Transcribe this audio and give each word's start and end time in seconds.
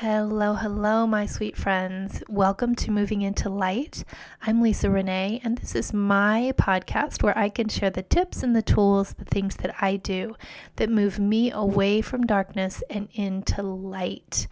Hello, 0.00 0.54
hello, 0.54 1.08
my 1.08 1.26
sweet 1.26 1.56
friends. 1.56 2.22
Welcome 2.28 2.76
to 2.76 2.92
Moving 2.92 3.22
into 3.22 3.48
Light. 3.48 4.04
I'm 4.40 4.62
Lisa 4.62 4.88
Renee, 4.88 5.40
and 5.42 5.58
this 5.58 5.74
is 5.74 5.92
my 5.92 6.52
podcast 6.56 7.24
where 7.24 7.36
I 7.36 7.48
can 7.48 7.68
share 7.68 7.90
the 7.90 8.04
tips 8.04 8.44
and 8.44 8.54
the 8.54 8.62
tools, 8.62 9.14
the 9.14 9.24
things 9.24 9.56
that 9.56 9.74
I 9.80 9.96
do 9.96 10.36
that 10.76 10.88
move 10.88 11.18
me 11.18 11.50
away 11.50 12.00
from 12.00 12.26
darkness 12.26 12.80
and 12.88 13.08
into 13.12 13.60
light. 13.60 14.46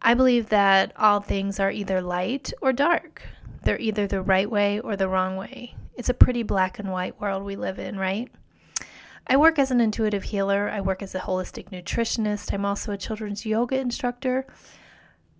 I 0.00 0.14
believe 0.14 0.48
that 0.48 0.94
all 0.96 1.20
things 1.20 1.60
are 1.60 1.70
either 1.70 2.00
light 2.00 2.50
or 2.62 2.72
dark, 2.72 3.20
they're 3.62 3.78
either 3.78 4.06
the 4.06 4.22
right 4.22 4.50
way 4.50 4.80
or 4.80 4.96
the 4.96 5.08
wrong 5.08 5.36
way. 5.36 5.74
It's 5.94 6.08
a 6.08 6.14
pretty 6.14 6.42
black 6.42 6.78
and 6.78 6.90
white 6.90 7.20
world 7.20 7.44
we 7.44 7.54
live 7.54 7.78
in, 7.78 7.98
right? 7.98 8.30
I 9.30 9.36
work 9.36 9.60
as 9.60 9.70
an 9.70 9.80
intuitive 9.80 10.24
healer. 10.24 10.68
I 10.68 10.80
work 10.80 11.04
as 11.04 11.14
a 11.14 11.20
holistic 11.20 11.70
nutritionist. 11.70 12.52
I'm 12.52 12.64
also 12.64 12.90
a 12.90 12.98
children's 12.98 13.46
yoga 13.46 13.78
instructor. 13.78 14.44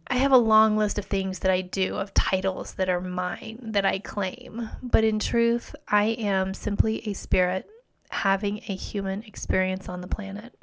I 0.06 0.14
have 0.14 0.30
a 0.30 0.38
long 0.38 0.76
list 0.76 0.96
of 0.96 1.06
things 1.06 1.40
that 1.40 1.50
I 1.50 1.60
do, 1.60 1.96
of 1.96 2.14
titles 2.14 2.74
that 2.74 2.88
are 2.88 3.00
mine, 3.00 3.58
that 3.72 3.84
I 3.84 3.98
claim. 3.98 4.70
But 4.80 5.02
in 5.02 5.18
truth, 5.18 5.74
I 5.88 6.04
am 6.04 6.54
simply 6.54 7.06
a 7.08 7.14
spirit 7.14 7.68
having 8.10 8.58
a 8.68 8.76
human 8.76 9.24
experience 9.24 9.88
on 9.88 10.02
the 10.02 10.08
planet. 10.08 10.54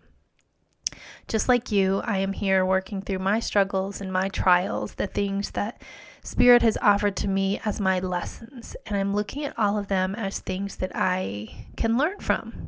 Just 1.27 1.49
like 1.49 1.69
you, 1.69 2.01
I 2.05 2.19
am 2.19 2.31
here 2.31 2.65
working 2.65 3.01
through 3.01 3.19
my 3.19 3.41
struggles 3.41 3.99
and 3.99 4.11
my 4.11 4.29
trials, 4.29 4.95
the 4.95 5.07
things 5.07 5.51
that 5.51 5.81
Spirit 6.27 6.61
has 6.61 6.77
offered 6.81 7.15
to 7.15 7.27
me 7.29 7.61
as 7.63 7.79
my 7.79 7.99
lessons. 7.99 8.75
And 8.85 8.97
I'm 8.97 9.13
looking 9.13 9.45
at 9.45 9.57
all 9.57 9.77
of 9.77 9.87
them 9.87 10.13
as 10.13 10.39
things 10.39 10.75
that 10.77 10.91
I 10.93 11.67
can 11.77 11.97
learn 11.97 12.19
from. 12.19 12.66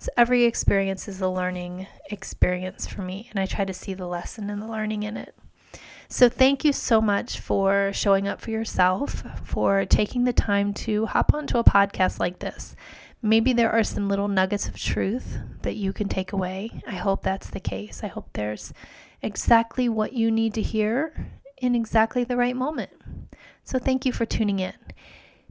So 0.00 0.08
every 0.16 0.44
experience 0.44 1.08
is 1.08 1.20
a 1.20 1.28
learning 1.28 1.86
experience 2.06 2.86
for 2.86 3.02
me, 3.02 3.28
and 3.30 3.38
I 3.38 3.44
try 3.44 3.66
to 3.66 3.74
see 3.74 3.92
the 3.92 4.06
lesson 4.06 4.48
and 4.48 4.62
the 4.62 4.66
learning 4.66 5.02
in 5.02 5.18
it. 5.18 5.34
So, 6.08 6.30
thank 6.30 6.64
you 6.64 6.72
so 6.72 7.02
much 7.02 7.38
for 7.38 7.90
showing 7.92 8.26
up 8.26 8.40
for 8.40 8.50
yourself, 8.50 9.22
for 9.44 9.84
taking 9.84 10.24
the 10.24 10.32
time 10.32 10.72
to 10.86 11.04
hop 11.04 11.34
onto 11.34 11.58
a 11.58 11.64
podcast 11.64 12.18
like 12.18 12.38
this. 12.38 12.74
Maybe 13.20 13.52
there 13.52 13.70
are 13.70 13.84
some 13.84 14.08
little 14.08 14.26
nuggets 14.26 14.68
of 14.68 14.78
truth 14.78 15.36
that 15.60 15.76
you 15.76 15.92
can 15.92 16.08
take 16.08 16.32
away. 16.32 16.82
I 16.86 16.94
hope 16.94 17.22
that's 17.22 17.50
the 17.50 17.60
case. 17.60 18.02
I 18.02 18.06
hope 18.06 18.30
there's 18.32 18.72
exactly 19.20 19.86
what 19.90 20.14
you 20.14 20.30
need 20.30 20.54
to 20.54 20.62
hear 20.62 21.30
in 21.58 21.74
exactly 21.74 22.24
the 22.24 22.38
right 22.38 22.56
moment. 22.56 22.90
So, 23.64 23.78
thank 23.78 24.06
you 24.06 24.12
for 24.12 24.24
tuning 24.24 24.60
in. 24.60 24.72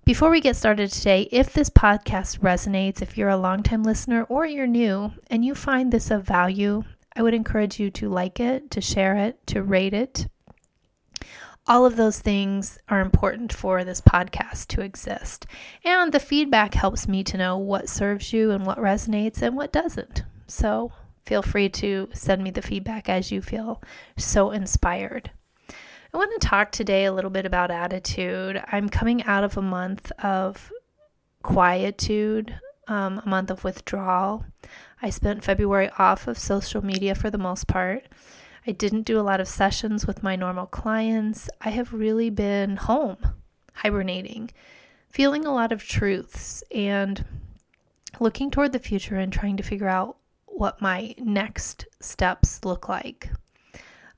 Before 0.10 0.32
we 0.32 0.42
get 0.42 0.56
started 0.56 0.92
today, 0.92 1.30
if 1.32 1.54
this 1.54 1.70
podcast 1.70 2.40
resonates, 2.40 3.00
if 3.00 3.16
you're 3.16 3.30
a 3.30 3.38
longtime 3.38 3.84
listener 3.84 4.24
or 4.24 4.44
you're 4.44 4.66
new 4.66 5.12
and 5.28 5.46
you 5.46 5.54
find 5.54 5.92
this 5.92 6.10
of 6.10 6.24
value, 6.24 6.84
I 7.16 7.22
would 7.22 7.36
encourage 7.36 7.80
you 7.80 7.92
to 7.92 8.10
like 8.10 8.40
it, 8.40 8.72
to 8.72 8.82
share 8.82 9.16
it, 9.18 9.46
to 9.46 9.62
rate 9.62 9.94
it. 9.94 10.26
All 11.68 11.86
of 11.86 11.96
those 11.96 12.18
things 12.18 12.80
are 12.90 13.02
important 13.02 13.54
for 13.54 13.84
this 13.84 14.02
podcast 14.02 14.66
to 14.70 14.82
exist. 14.82 15.46
And 15.86 16.12
the 16.12 16.20
feedback 16.20 16.74
helps 16.74 17.08
me 17.08 17.24
to 17.26 17.38
know 17.38 17.60
what 17.60 17.88
serves 17.88 18.34
you 18.34 18.50
and 18.50 18.66
what 18.66 18.80
resonates 18.80 19.44
and 19.44 19.56
what 19.56 19.72
doesn't. 19.72 20.24
So 20.48 20.92
feel 21.24 21.44
free 21.44 21.70
to 21.70 22.10
send 22.14 22.44
me 22.44 22.50
the 22.50 22.64
feedback 22.64 23.10
as 23.10 23.32
you 23.32 23.44
feel 23.44 23.80
so 24.18 24.50
inspired. 24.50 25.30
I 26.12 26.18
want 26.18 26.42
to 26.42 26.48
talk 26.48 26.72
today 26.72 27.06
a 27.06 27.14
little 27.14 27.30
bit 27.30 27.46
about 27.46 27.70
attitude. 27.70 28.64
I'm 28.72 28.90
coming 28.90 29.24
out 29.24 29.44
of 29.44 29.58
a 29.58 29.62
month 29.62 30.12
of 30.24 30.72
quietude, 31.44 32.60
um, 32.88 33.22
a 33.24 33.30
month 33.30 33.52
of 33.52 33.64
withdrawal. 33.64 34.44
I 35.04 35.12
spent 35.12 35.44
February 35.44 35.92
off 36.00 36.28
of 36.28 36.40
social 36.40 36.84
media 36.84 37.14
for 37.14 37.30
the 37.30 37.38
most 37.38 37.68
part. 37.68 38.08
I 38.66 38.72
didn't 38.72 39.04
do 39.04 39.20
a 39.20 39.22
lot 39.22 39.40
of 39.40 39.48
sessions 39.48 40.08
with 40.08 40.24
my 40.24 40.36
normal 40.36 40.66
clients. 40.66 41.48
I 41.62 41.70
have 41.70 41.94
really 41.94 42.32
been 42.32 42.78
home, 42.78 43.18
hibernating, 43.76 44.50
feeling 45.12 45.46
a 45.46 45.54
lot 45.54 45.72
of 45.72 45.84
truths, 45.84 46.64
and 46.74 47.24
looking 48.20 48.50
toward 48.50 48.72
the 48.72 48.80
future 48.80 49.16
and 49.16 49.32
trying 49.32 49.58
to 49.58 49.64
figure 49.64 49.88
out 49.88 50.18
what 50.48 50.82
my 50.82 51.14
next 51.20 51.86
steps 52.00 52.66
look 52.66 52.90
like. 52.90 53.30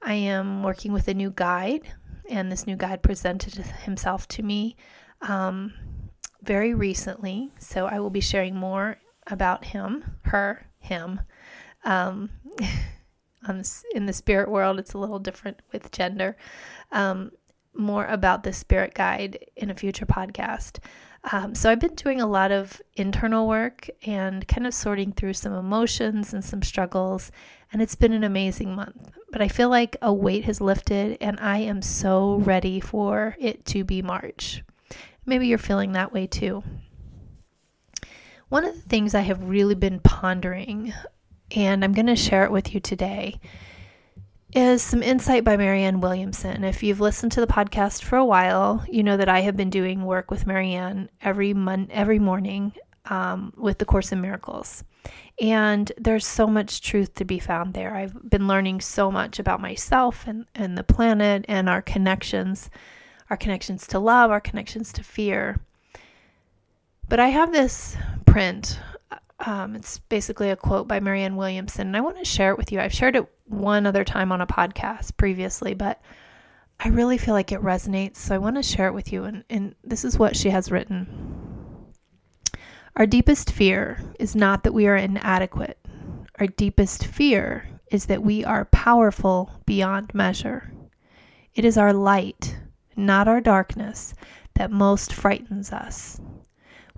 I 0.04 0.14
am 0.14 0.64
working 0.64 0.94
with 0.94 1.08
a 1.08 1.14
new 1.14 1.32
guide, 1.32 1.92
and 2.30 2.52
this 2.52 2.66
new 2.66 2.76
guide 2.76 3.04
presented 3.04 3.54
himself 3.56 4.28
to 4.30 4.44
me 4.44 4.76
um, 5.22 5.74
very 6.42 6.74
recently. 6.74 7.52
So 7.60 7.86
I 7.86 8.00
will 8.00 8.10
be 8.10 8.22
sharing 8.22 8.56
more 8.56 8.98
about 9.28 9.66
him, 9.66 10.18
her, 10.24 10.68
him. 10.80 11.22
Um, 11.84 12.30
in 13.94 14.06
the 14.06 14.14
spirit 14.14 14.50
world, 14.50 14.80
it's 14.80 14.94
a 14.94 14.98
little 14.98 15.20
different 15.20 15.62
with 15.72 15.92
gender. 15.92 16.38
Um, 16.92 17.32
more 17.74 18.06
about 18.06 18.44
the 18.44 18.54
spirit 18.54 18.94
guide 18.94 19.46
in 19.56 19.70
a 19.70 19.76
future 19.76 20.06
podcast. 20.06 20.80
Um, 21.32 21.54
so 21.54 21.70
I've 21.70 21.80
been 21.80 21.94
doing 21.94 22.20
a 22.20 22.28
lot 22.28 22.52
of 22.52 22.82
internal 22.96 23.48
work 23.48 23.90
and 24.06 24.48
kind 24.48 24.66
of 24.66 24.74
sorting 24.74 25.12
through 25.12 25.34
some 25.34 25.54
emotions 25.54 26.34
and 26.34 26.44
some 26.44 26.64
struggles, 26.64 27.32
and 27.72 27.82
it's 27.82 27.96
been 27.96 28.14
an 28.14 28.24
amazing 28.24 28.74
month. 28.76 29.12
But 29.32 29.42
I 29.42 29.48
feel 29.48 29.70
like 29.70 29.98
a 30.02 30.12
weight 30.12 30.46
has 30.46 30.60
lifted, 30.60 31.18
and 31.22 31.40
I 31.40 31.60
am 31.60 31.82
so 31.84 32.36
ready 32.38 32.80
for 32.80 33.36
it 33.40 33.66
to 33.66 33.84
be 33.84 34.02
March. 34.02 34.64
Maybe 35.26 35.48
you're 35.48 35.60
feeling 35.60 35.92
that 35.92 36.12
way 36.12 36.26
too. 36.26 36.64
One 38.50 38.66
of 38.66 38.74
the 38.74 38.82
things 38.90 39.14
I 39.14 39.22
have 39.22 39.44
really 39.44 39.76
been 39.76 40.00
pondering, 40.00 40.94
and 41.56 41.84
I'm 41.84 41.94
going 41.94 42.08
to 42.08 42.16
share 42.16 42.44
it 42.44 42.52
with 42.52 42.74
you 42.74 42.80
today, 42.80 43.40
is 44.54 44.82
some 44.82 45.02
insight 45.02 45.44
by 45.44 45.56
Marianne 45.56 46.02
Williamson. 46.02 46.64
If 46.64 46.84
you've 46.84 47.00
listened 47.00 47.32
to 47.34 47.42
the 47.42 47.48
podcast 47.48 48.04
for 48.04 48.18
a 48.18 48.26
while, 48.26 48.84
you 48.90 49.04
know 49.04 49.18
that 49.18 49.30
I 49.30 49.42
have 49.42 49.56
been 49.56 49.70
doing 49.70 50.04
work 50.04 50.30
with 50.30 50.46
Marianne 50.46 51.10
every 51.22 51.54
mon- 51.54 51.90
every 51.92 52.20
morning 52.20 52.74
um, 53.06 53.54
with 53.56 53.78
the 53.78 53.86
Course 53.86 54.12
in 54.12 54.22
Miracles. 54.22 54.84
And 55.40 55.92
there's 55.98 56.26
so 56.26 56.48
much 56.48 56.82
truth 56.82 57.16
to 57.16 57.26
be 57.26 57.40
found 57.40 57.74
there. 57.74 57.96
I've 57.96 58.30
been 58.30 58.48
learning 58.48 58.82
so 58.82 59.12
much 59.12 59.40
about 59.40 59.62
myself 59.62 60.28
and, 60.28 60.46
and 60.54 60.78
the 60.78 60.84
planet 60.84 61.46
and 61.48 61.70
our 61.70 61.82
connections, 61.82 62.70
our 63.30 63.38
connections 63.38 63.88
to 63.88 64.00
love, 64.00 64.30
our 64.30 64.42
connections 64.42 64.92
to 64.94 65.04
fear. 65.04 65.60
But 67.08 67.20
I 67.20 67.28
have 67.30 67.52
this 67.52 67.98
print 68.26 68.80
um, 69.46 69.76
it's 69.76 70.00
basically 70.00 70.50
a 70.50 70.56
quote 70.56 70.88
by 70.88 71.00
Marianne 71.00 71.36
Williamson, 71.36 71.88
and 71.88 71.98
I 71.98 72.02
want 72.02 72.18
to 72.18 72.26
share 72.26 72.52
it 72.52 72.58
with 72.58 72.72
you. 72.72 72.80
I've 72.80 72.94
shared 72.94 73.16
it 73.16 73.26
one 73.46 73.86
other 73.86 74.04
time 74.04 74.32
on 74.32 74.42
a 74.42 74.48
podcast 74.48 75.18
previously, 75.18 75.74
but 75.74 76.02
I 76.80 76.90
really 76.90 77.18
feel 77.18 77.34
like 77.34 77.52
it 77.52 77.62
resonates, 77.62 78.18
so 78.18 78.36
I 78.36 78.40
want 78.40 78.56
to 78.58 78.64
share 78.64 78.88
it 78.88 78.94
with 78.94 79.12
you. 79.12 79.24
And, 79.24 79.44
and 79.50 79.76
this 79.84 80.06
is 80.06 80.18
what 80.18 80.36
she 80.36 80.50
has 80.50 80.72
written 80.72 81.94
Our 82.96 83.06
deepest 83.06 83.52
fear 83.52 84.02
is 84.20 84.36
not 84.36 84.64
that 84.64 84.74
we 84.74 84.88
are 84.88 84.96
inadequate, 84.96 85.80
our 86.40 86.48
deepest 86.48 87.06
fear 87.06 87.68
is 87.92 88.06
that 88.06 88.24
we 88.24 88.44
are 88.46 88.66
powerful 88.66 89.52
beyond 89.66 90.14
measure. 90.14 90.72
It 91.54 91.66
is 91.66 91.78
our 91.78 91.94
light, 91.94 92.58
not 92.96 93.28
our 93.28 93.42
darkness, 93.42 94.14
that 94.56 94.72
most 94.72 95.14
frightens 95.14 95.72
us. 95.72 96.20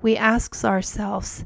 We 0.01 0.15
ask 0.15 0.63
ourselves, 0.63 1.45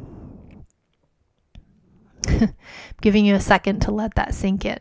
giving 3.01 3.25
you 3.25 3.35
a 3.35 3.41
second 3.41 3.81
to 3.81 3.91
let 3.91 4.15
that 4.15 4.33
sink 4.33 4.65
in. 4.65 4.79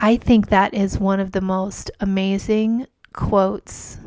I 0.00 0.16
think 0.16 0.48
that 0.48 0.74
is 0.74 0.98
one 0.98 1.20
of 1.20 1.32
the 1.32 1.40
most 1.40 1.90
amazing 2.00 2.86
quotes 3.12 3.98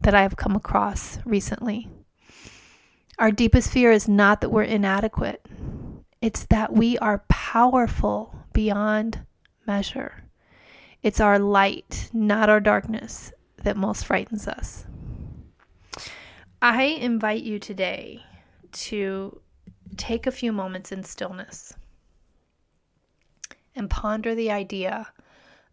that 0.00 0.14
I 0.14 0.22
have 0.22 0.36
come 0.36 0.54
across 0.54 1.18
recently. 1.24 1.88
Our 3.18 3.30
deepest 3.30 3.70
fear 3.70 3.90
is 3.90 4.08
not 4.08 4.40
that 4.40 4.50
we're 4.50 4.62
inadequate, 4.62 5.44
it's 6.20 6.44
that 6.46 6.72
we 6.72 6.98
are 6.98 7.24
powerful 7.28 8.34
beyond 8.52 9.24
measure. 9.66 10.24
It's 11.02 11.20
our 11.20 11.38
light, 11.38 12.10
not 12.12 12.48
our 12.48 12.60
darkness, 12.60 13.32
that 13.62 13.76
most 13.76 14.04
frightens 14.04 14.48
us. 14.48 14.84
I 16.60 16.82
invite 16.82 17.42
you 17.42 17.58
today 17.58 18.24
to 18.72 19.40
take 19.96 20.26
a 20.26 20.32
few 20.32 20.52
moments 20.52 20.90
in 20.90 21.04
stillness 21.04 21.74
and 23.78 23.88
ponder 23.88 24.34
the 24.34 24.50
idea 24.50 25.08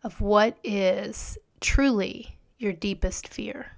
of 0.03 0.21
what 0.21 0.57
is 0.63 1.37
truly 1.59 2.37
your 2.57 2.71
deepest 2.71 3.27
fear. 3.27 3.71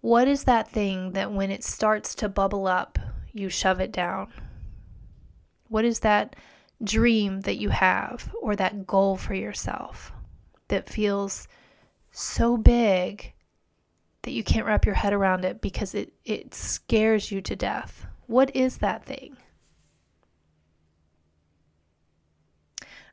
What 0.00 0.28
is 0.28 0.44
that 0.44 0.68
thing 0.68 1.12
that 1.12 1.32
when 1.32 1.50
it 1.50 1.64
starts 1.64 2.14
to 2.16 2.28
bubble 2.28 2.66
up, 2.66 2.98
you 3.32 3.48
shove 3.48 3.80
it 3.80 3.92
down? 3.92 4.32
What 5.68 5.84
is 5.84 6.00
that 6.00 6.36
dream 6.82 7.42
that 7.42 7.56
you 7.56 7.70
have 7.70 8.34
or 8.42 8.54
that 8.56 8.86
goal 8.86 9.16
for 9.16 9.34
yourself 9.34 10.12
that 10.68 10.90
feels 10.90 11.48
so 12.10 12.56
big 12.56 13.32
that 14.22 14.32
you 14.32 14.44
can't 14.44 14.66
wrap 14.66 14.84
your 14.84 14.94
head 14.96 15.12
around 15.12 15.44
it 15.44 15.60
because 15.60 15.94
it, 15.94 16.12
it 16.24 16.52
scares 16.52 17.30
you 17.30 17.40
to 17.40 17.56
death? 17.56 18.06
What 18.26 18.54
is 18.54 18.78
that 18.78 19.04
thing? 19.04 19.36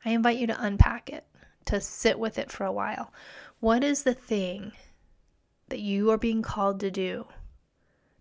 I 0.04 0.12
invite 0.12 0.38
you 0.38 0.48
to 0.48 0.64
unpack 0.64 1.10
it, 1.10 1.26
to 1.66 1.80
sit 1.80 2.20
with 2.20 2.38
it 2.38 2.52
for 2.52 2.66
a 2.66 2.72
while. 2.72 3.14
What 3.60 3.84
is 3.84 4.04
the 4.04 4.14
thing 4.14 4.72
that 5.70 5.80
you 5.80 6.10
are 6.12 6.18
being 6.18 6.42
called 6.42 6.80
to 6.80 6.92
do 6.92 7.28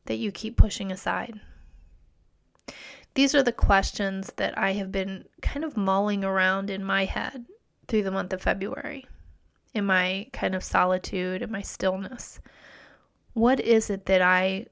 that 0.05 0.17
you 0.17 0.31
keep 0.31 0.57
pushing 0.57 0.93
aside? 0.93 1.41
These 3.15 3.35
are 3.35 3.43
the 3.43 3.53
questions 3.53 4.33
that 4.37 4.57
I 4.57 4.75
have 4.75 4.93
been 4.93 5.25
kind 5.43 5.65
of 5.65 5.77
mulling 5.77 6.25
around 6.25 6.71
in 6.71 6.85
my 6.85 7.07
head 7.07 7.47
through 7.89 8.05
the 8.05 8.11
month 8.11 8.33
of 8.33 8.43
February, 8.43 9.07
in 9.75 9.85
my 9.85 10.29
kind 10.33 10.55
of 10.55 10.63
solitude 10.63 11.43
and 11.43 11.51
my 11.51 11.63
stillness. 11.63 12.41
What 13.33 13.59
is 13.59 13.91
it 13.91 14.07
that 14.07 14.23
I 14.23 14.67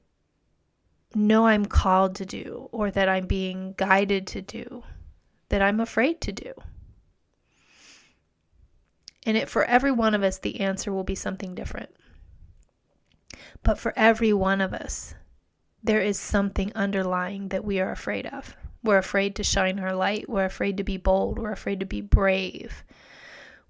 know 1.14 1.46
I'm 1.46 1.66
called 1.66 2.14
to 2.16 2.26
do 2.26 2.68
or 2.70 2.90
that 2.90 3.08
I'm 3.08 3.26
being 3.26 3.74
guided 3.76 4.26
to 4.28 4.42
do 4.42 4.84
that 5.48 5.62
I'm 5.62 5.80
afraid 5.80 6.20
to 6.20 6.32
do? 6.32 6.52
And 9.28 9.36
it 9.36 9.50
for 9.50 9.62
every 9.64 9.92
one 9.92 10.14
of 10.14 10.22
us 10.22 10.38
the 10.38 10.58
answer 10.58 10.90
will 10.90 11.04
be 11.04 11.14
something 11.14 11.54
different. 11.54 11.90
But 13.62 13.78
for 13.78 13.92
every 13.94 14.32
one 14.32 14.62
of 14.62 14.72
us 14.72 15.14
there 15.82 16.00
is 16.00 16.18
something 16.18 16.72
underlying 16.74 17.48
that 17.48 17.62
we 17.62 17.78
are 17.78 17.90
afraid 17.90 18.24
of. 18.24 18.56
We're 18.82 18.96
afraid 18.96 19.36
to 19.36 19.44
shine 19.44 19.78
our 19.80 19.94
light. 19.94 20.30
We're 20.30 20.46
afraid 20.46 20.78
to 20.78 20.82
be 20.82 20.96
bold. 20.96 21.38
We're 21.38 21.52
afraid 21.52 21.80
to 21.80 21.86
be 21.86 22.00
brave. 22.00 22.84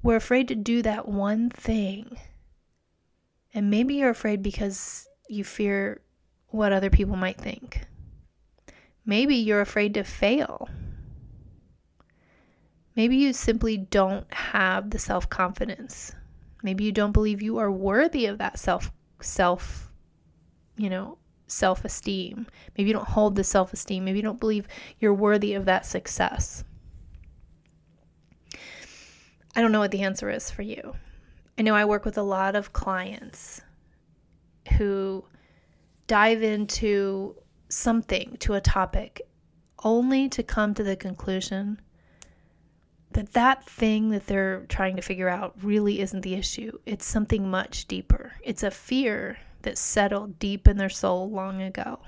We're 0.00 0.14
afraid 0.14 0.46
to 0.46 0.54
do 0.54 0.80
that 0.82 1.08
one 1.08 1.50
thing. 1.50 2.16
And 3.52 3.68
maybe 3.68 3.96
you're 3.96 4.10
afraid 4.10 4.44
because 4.44 5.08
you 5.28 5.42
fear 5.42 6.02
what 6.50 6.72
other 6.72 6.88
people 6.88 7.16
might 7.16 7.40
think. 7.40 7.84
Maybe 9.04 9.34
you're 9.34 9.60
afraid 9.60 9.94
to 9.94 10.04
fail. 10.04 10.68
Maybe 12.98 13.16
you 13.16 13.32
simply 13.32 13.76
don't 13.76 14.26
have 14.34 14.90
the 14.90 14.98
self 14.98 15.30
confidence. 15.30 16.16
Maybe 16.64 16.82
you 16.82 16.90
don't 16.90 17.12
believe 17.12 17.40
you 17.40 17.58
are 17.58 17.70
worthy 17.70 18.26
of 18.26 18.38
that 18.38 18.58
self 18.58 18.90
self 19.20 19.92
you 20.76 20.90
know 20.90 21.16
self 21.46 21.84
esteem. 21.84 22.48
Maybe 22.76 22.88
you 22.88 22.94
don't 22.94 23.06
hold 23.06 23.36
the 23.36 23.44
self 23.44 23.72
esteem. 23.72 24.04
Maybe 24.04 24.18
you 24.18 24.24
don't 24.24 24.40
believe 24.40 24.66
you're 24.98 25.14
worthy 25.14 25.54
of 25.54 25.64
that 25.66 25.86
success. 25.86 26.64
I 29.54 29.60
don't 29.60 29.70
know 29.70 29.78
what 29.78 29.92
the 29.92 30.02
answer 30.02 30.28
is 30.28 30.50
for 30.50 30.62
you. 30.62 30.96
I 31.56 31.62
know 31.62 31.76
I 31.76 31.84
work 31.84 32.04
with 32.04 32.18
a 32.18 32.22
lot 32.22 32.56
of 32.56 32.72
clients 32.72 33.60
who 34.76 35.24
dive 36.08 36.42
into 36.42 37.36
something, 37.68 38.36
to 38.40 38.54
a 38.54 38.60
topic, 38.60 39.22
only 39.84 40.28
to 40.30 40.42
come 40.42 40.74
to 40.74 40.82
the 40.82 40.96
conclusion 40.96 41.80
that 43.12 43.32
that 43.32 43.64
thing 43.64 44.10
that 44.10 44.26
they're 44.26 44.66
trying 44.68 44.96
to 44.96 45.02
figure 45.02 45.28
out 45.28 45.56
really 45.62 46.00
isn't 46.00 46.20
the 46.20 46.34
issue. 46.34 46.78
It's 46.86 47.06
something 47.06 47.50
much 47.50 47.86
deeper. 47.86 48.32
It's 48.42 48.62
a 48.62 48.70
fear 48.70 49.38
that 49.62 49.78
settled 49.78 50.38
deep 50.38 50.68
in 50.68 50.76
their 50.76 50.88
soul 50.88 51.30
long 51.30 51.62
ago. 51.62 52.00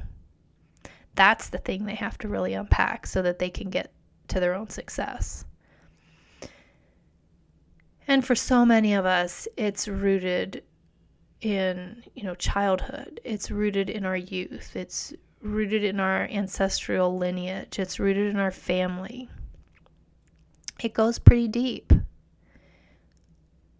That's 1.14 1.48
the 1.48 1.58
thing 1.58 1.84
they 1.84 1.94
have 1.96 2.18
to 2.18 2.28
really 2.28 2.54
unpack 2.54 3.06
so 3.06 3.22
that 3.22 3.38
they 3.38 3.50
can 3.50 3.70
get 3.70 3.92
to 4.28 4.40
their 4.40 4.54
own 4.54 4.68
success. 4.68 5.44
And 8.06 8.24
for 8.24 8.34
so 8.34 8.64
many 8.64 8.94
of 8.94 9.06
us, 9.06 9.46
it's 9.56 9.88
rooted 9.88 10.62
in, 11.40 12.02
you 12.14 12.24
know, 12.24 12.34
childhood. 12.34 13.20
It's 13.24 13.50
rooted 13.50 13.88
in 13.88 14.04
our 14.04 14.16
youth. 14.16 14.76
It's 14.76 15.12
rooted 15.42 15.84
in 15.84 16.00
our 16.00 16.22
ancestral 16.24 17.16
lineage. 17.16 17.78
It's 17.78 17.98
rooted 17.98 18.26
in 18.26 18.36
our 18.36 18.50
family. 18.50 19.28
It 20.82 20.94
goes 20.94 21.18
pretty 21.18 21.48
deep. 21.48 21.92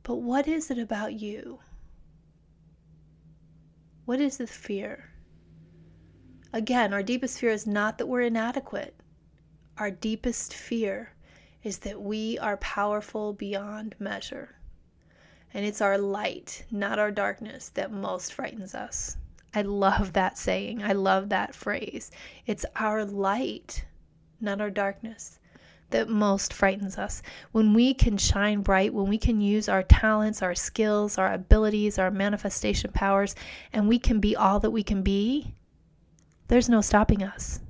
But 0.03 0.17
what 0.17 0.47
is 0.47 0.71
it 0.71 0.79
about 0.79 1.15
you 1.15 1.61
what 4.11 4.21
is 4.21 4.39
the 4.39 4.47
fear? 4.49 5.09
Again, 6.53 6.93
our 6.93 7.01
deepest 7.01 7.39
fear 7.39 7.51
is 7.51 7.65
not 7.65 7.97
that 7.99 8.09
we're 8.09 8.23
inadequate. 8.23 8.97
Our 9.79 9.93
deepest 9.93 10.53
fear 10.53 11.15
is 11.63 11.79
that 11.79 12.03
we 12.03 12.37
are 12.41 12.57
powerful 12.57 13.33
beyond 13.33 13.95
measure. 14.01 14.57
And 15.55 15.65
it's 15.65 15.81
our 15.81 15.97
light, 15.97 16.65
not 16.73 16.99
our 16.99 17.13
darkness, 17.13 17.69
that 17.75 17.93
most 17.93 18.35
frightens 18.35 18.75
us. 18.75 19.17
I 19.55 19.63
love 19.63 20.13
that 20.15 20.37
saying. 20.37 20.83
I 20.83 20.93
love 20.95 21.29
that 21.29 21.55
phrase. 21.55 22.11
It's 22.47 22.67
our 22.75 23.05
light, 23.05 23.85
not 24.41 24.61
our 24.61 24.71
darkness, 24.71 25.39
that 25.91 26.09
most 26.09 26.53
frightens 26.53 26.99
us. 26.99 27.23
When 27.53 27.75
we 27.75 27.95
can 27.95 28.17
shine 28.17 28.63
bright, 28.63 28.95
when 28.95 29.09
we 29.09 29.19
can 29.19 29.41
use 29.41 29.69
our 29.69 29.83
talents, 29.83 30.43
our 30.43 30.55
skills, 30.55 31.19
our 31.19 31.33
abilities, 31.33 31.99
our 31.99 32.11
manifestation 32.11 32.93
powers, 32.93 33.35
and 33.73 33.89
we 33.89 33.99
can 33.99 34.21
be 34.21 34.37
all 34.37 34.61
that 34.61 34.71
we 34.71 34.83
can 34.83 35.03
be, 35.03 35.55
there's 36.49 36.69
no 36.69 36.81
stopping 36.81 37.23
us. 37.23 37.61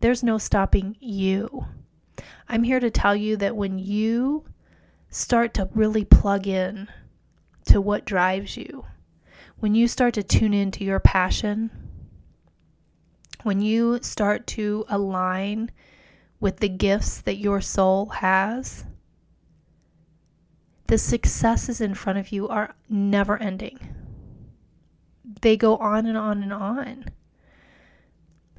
There's 0.00 0.22
no 0.22 0.38
stopping 0.38 0.96
you. 1.00 1.66
I'm 2.48 2.62
here 2.62 2.80
to 2.80 2.90
tell 2.90 3.14
you 3.14 3.36
that 3.36 3.56
when 3.56 3.78
you 3.78 4.44
start 5.10 5.54
to 5.54 5.68
really 5.74 6.04
plug 6.04 6.46
in 6.46 6.88
to 7.66 7.80
what 7.80 8.04
drives 8.04 8.56
you, 8.56 8.84
when 9.60 9.74
you 9.74 9.88
start 9.88 10.14
to 10.14 10.22
tune 10.22 10.54
into 10.54 10.84
your 10.84 11.00
passion, 11.00 11.70
when 13.42 13.60
you 13.60 13.98
start 14.02 14.46
to 14.48 14.84
align 14.88 15.70
with 16.40 16.58
the 16.58 16.68
gifts 16.68 17.20
that 17.20 17.36
your 17.36 17.60
soul 17.60 18.06
has, 18.06 18.84
the 20.86 20.98
successes 20.98 21.80
in 21.80 21.94
front 21.94 22.18
of 22.18 22.32
you 22.32 22.48
are 22.48 22.74
never 22.88 23.36
ending. 23.36 23.78
They 25.42 25.56
go 25.56 25.76
on 25.76 26.06
and 26.06 26.16
on 26.16 26.42
and 26.42 26.52
on. 26.52 27.06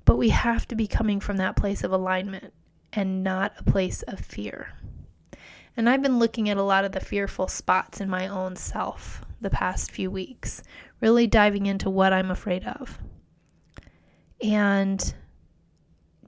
But 0.06 0.18
we 0.18 0.30
have 0.30 0.68
to 0.68 0.76
be 0.76 0.88
coming 0.88 1.20
from 1.20 1.38
that 1.38 1.56
place 1.56 1.84
of 1.84 1.92
alignment 1.92 2.54
and 2.94 3.24
not 3.24 3.54
a 3.58 3.64
place 3.64 4.02
of 4.04 4.20
fear. 4.20 4.74
And 5.78 5.90
I've 5.90 6.02
been 6.02 6.20
looking 6.20 6.50
at 6.50 6.58
a 6.58 6.64
lot 6.64 6.86
of 6.86 6.92
the 6.92 7.00
fearful 7.00 7.48
spots 7.48 8.02
in 8.02 8.10
my 8.10 8.28
own 8.28 8.56
self 8.56 9.24
the 9.42 9.50
past 9.50 9.92
few 9.92 10.12
weeks, 10.12 10.62
really 11.00 11.28
diving 11.28 11.66
into 11.66 11.90
what 11.90 12.12
I'm 12.12 12.32
afraid 12.32 12.66
of. 12.66 13.00
And 14.42 15.14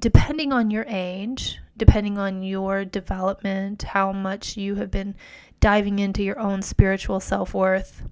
depending 0.01 0.51
on 0.51 0.72
your 0.72 0.86
age, 0.88 1.60
depending 1.77 2.17
on 2.17 2.41
your 2.41 2.84
development, 2.84 3.84
how 3.84 4.12
much 4.12 4.58
you 4.58 4.75
have 4.75 4.89
been 4.89 5.15
diving 5.60 6.00
into 6.00 6.24
your 6.24 6.39
own 6.39 6.63
spiritual 6.63 7.20
self 7.20 7.53
worth, 7.53 8.03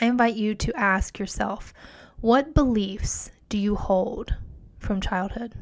I 0.00 0.04
invite 0.06 0.36
you 0.36 0.54
to 0.54 0.78
ask 0.78 1.18
yourself 1.18 1.72
what 2.20 2.54
beliefs 2.54 3.30
do 3.48 3.56
you 3.56 3.76
hold 3.76 4.36
from 4.78 5.00
childhood? 5.00 5.54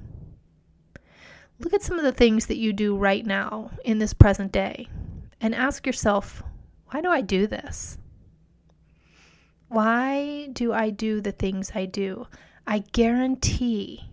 Look 1.61 1.73
at 1.73 1.83
some 1.83 1.99
of 1.99 2.05
the 2.05 2.13
things 2.13 2.47
that 2.47 2.57
you 2.57 2.73
do 2.73 2.97
right 2.97 3.25
now 3.25 3.71
in 3.85 4.01
this 4.01 4.13
present 4.15 4.51
day 4.51 4.89
and 5.41 5.55
ask 5.55 5.87
yourself, 5.87 6.43
why 6.91 7.01
do 7.01 7.09
I 7.09 7.21
do 7.21 7.47
this? 7.47 7.97
Why 9.69 10.49
do 10.53 10.73
I 10.73 10.91
do 10.91 11.21
the 11.21 11.33
things 11.33 11.73
I 11.75 11.87
do? 11.87 12.27
I 12.67 12.81
guarantee 12.81 14.09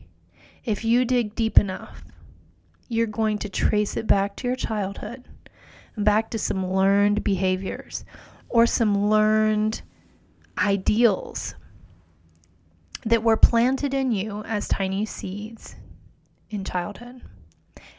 if 0.70 0.86
you 0.86 1.04
dig 1.04 1.34
deep 1.34 1.58
enough, 1.58 2.04
you're 2.90 3.08
going 3.08 3.40
to 3.40 3.50
trace 3.50 3.98
it 3.98 4.06
back 4.06 4.36
to 4.36 4.46
your 4.46 4.56
childhood, 4.56 5.24
back 5.98 6.30
to 6.30 6.38
some 6.38 6.72
learned 6.72 7.24
behaviors 7.24 8.06
or 8.50 8.68
some 8.68 9.10
learned 9.10 9.82
ideals 10.60 11.56
that 13.04 13.24
were 13.24 13.36
planted 13.36 13.96
in 13.96 14.12
you 14.12 14.44
as 14.44 14.68
tiny 14.68 15.08
seeds 15.08 15.76
in 16.52 16.64
childhood. 16.64 17.20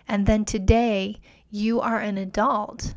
And 0.07 0.25
then 0.27 0.45
today, 0.45 1.19
you 1.51 1.81
are 1.81 1.99
an 1.99 2.19
adult 2.19 2.95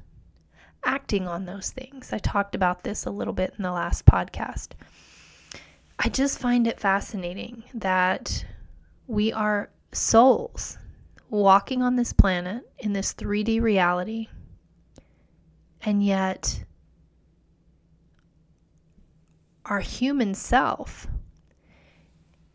acting 0.83 1.27
on 1.27 1.45
those 1.45 1.71
things. 1.71 2.13
I 2.13 2.19
talked 2.19 2.53
about 2.53 2.83
this 2.83 3.07
a 3.07 3.11
little 3.11 3.33
bit 3.33 3.55
in 3.57 3.63
the 3.63 3.71
last 3.71 4.05
podcast. 4.05 4.73
I 5.97 6.09
just 6.09 6.37
find 6.37 6.67
it 6.67 6.79
fascinating 6.79 7.63
that 7.73 8.45
we 9.07 9.33
are 9.33 9.69
souls 9.91 10.77
walking 11.29 11.81
on 11.81 11.95
this 11.95 12.13
planet 12.13 12.63
in 12.79 12.93
this 12.93 13.13
3D 13.13 13.61
reality, 13.61 14.27
and 15.81 16.03
yet 16.03 16.63
our 19.65 19.79
human 19.79 20.33
self 20.33 21.07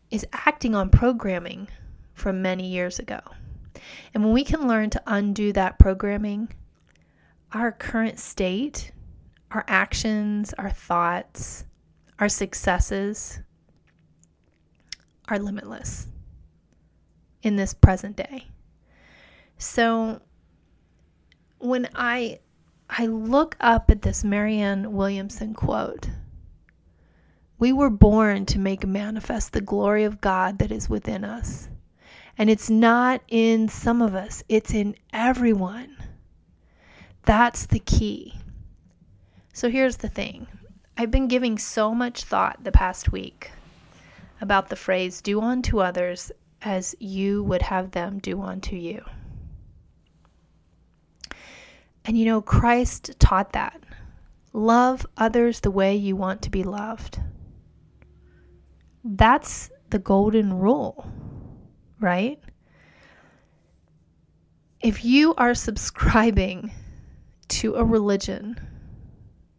is 0.09 0.25
acting 0.33 0.73
on 0.73 0.89
programming 0.89 1.67
from 2.13 2.41
many 2.41 2.67
years 2.67 2.99
ago. 2.99 3.19
And 4.13 4.23
when 4.23 4.33
we 4.33 4.43
can 4.43 4.67
learn 4.67 4.89
to 4.91 5.03
undo 5.05 5.53
that 5.53 5.77
programming, 5.77 6.49
our 7.51 7.71
current 7.71 8.19
state, 8.19 8.91
our 9.51 9.63
actions, 9.67 10.53
our 10.57 10.69
thoughts, 10.71 11.65
our 12.19 12.29
successes 12.29 13.39
are 15.27 15.39
limitless 15.39 16.07
in 17.41 17.55
this 17.55 17.73
present 17.73 18.15
day. 18.15 18.47
So 19.57 20.21
when 21.59 21.89
I 21.95 22.39
I 22.89 23.05
look 23.05 23.55
up 23.59 23.91
at 23.91 24.01
this 24.01 24.23
Marianne 24.23 24.93
Williamson 24.93 25.53
quote, 25.53 26.09
we 27.59 27.71
were 27.71 27.89
born 27.89 28.45
to 28.47 28.57
make 28.57 28.87
manifest 28.87 29.53
the 29.53 29.61
glory 29.61 30.05
of 30.05 30.21
God 30.21 30.57
that 30.59 30.71
is 30.71 30.89
within 30.89 31.23
us. 31.23 31.69
And 32.37 32.49
it's 32.49 32.69
not 32.69 33.21
in 33.27 33.67
some 33.67 34.01
of 34.01 34.15
us, 34.15 34.43
it's 34.47 34.73
in 34.73 34.95
everyone. 35.11 35.97
That's 37.25 37.65
the 37.65 37.79
key. 37.79 38.35
So 39.53 39.69
here's 39.69 39.97
the 39.97 40.09
thing 40.09 40.47
I've 40.97 41.11
been 41.11 41.27
giving 41.27 41.57
so 41.57 41.93
much 41.93 42.23
thought 42.23 42.63
the 42.63 42.71
past 42.71 43.11
week 43.11 43.51
about 44.41 44.69
the 44.69 44.75
phrase, 44.75 45.21
do 45.21 45.41
unto 45.41 45.79
others 45.79 46.31
as 46.61 46.95
you 46.99 47.43
would 47.43 47.61
have 47.61 47.91
them 47.91 48.19
do 48.19 48.41
unto 48.41 48.75
you. 48.75 49.03
And 52.05 52.17
you 52.17 52.25
know, 52.25 52.41
Christ 52.41 53.19
taught 53.19 53.53
that. 53.53 53.83
Love 54.51 55.05
others 55.15 55.59
the 55.59 55.71
way 55.71 55.95
you 55.95 56.15
want 56.15 56.41
to 56.41 56.49
be 56.49 56.63
loved. 56.63 57.19
That's 59.03 59.69
the 59.89 59.99
golden 59.99 60.53
rule, 60.53 61.11
right? 61.99 62.39
If 64.81 65.05
you 65.05 65.35
are 65.35 65.53
subscribing 65.53 66.71
to 67.49 67.75
a 67.75 67.83
religion 67.83 68.59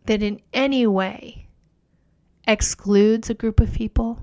that 0.06 0.22
in 0.22 0.40
any 0.52 0.86
way 0.86 1.48
excludes 2.48 3.30
a 3.30 3.34
group 3.34 3.60
of 3.60 3.72
people, 3.72 4.18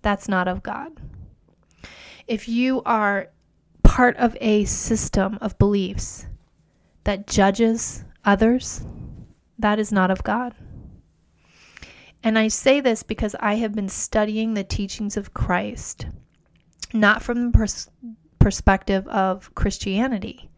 that's 0.00 0.28
not 0.28 0.48
of 0.48 0.62
God. 0.62 0.92
If 2.26 2.48
you 2.48 2.82
are 2.84 3.28
part 3.82 4.16
of 4.16 4.36
a 4.40 4.64
system 4.64 5.38
of 5.40 5.58
beliefs 5.58 6.26
that 7.04 7.26
judges 7.26 8.04
others, 8.24 8.82
that 9.58 9.78
is 9.78 9.92
not 9.92 10.10
of 10.10 10.22
God. 10.24 10.54
And 12.22 12.38
I 12.38 12.48
say 12.48 12.80
this 12.80 13.02
because 13.02 13.36
I 13.38 13.56
have 13.56 13.74
been 13.74 13.90
studying 13.90 14.54
the 14.54 14.64
teachings 14.64 15.18
of 15.18 15.34
Christ, 15.34 16.06
not 16.94 17.22
from 17.22 17.46
the 17.46 17.58
pers- 17.58 17.90
perspective 18.38 19.06
of 19.08 19.54
Christianity, 19.54 20.48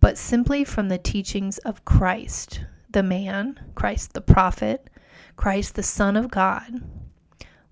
but 0.00 0.18
simply 0.18 0.64
from 0.64 0.88
the 0.88 0.98
teachings 0.98 1.58
of 1.58 1.84
Christ, 1.84 2.64
the 2.90 3.04
man, 3.04 3.60
Christ 3.76 4.14
the 4.14 4.20
prophet, 4.20 4.90
Christ 5.36 5.76
the 5.76 5.82
Son 5.84 6.16
of 6.16 6.30
God. 6.32 6.82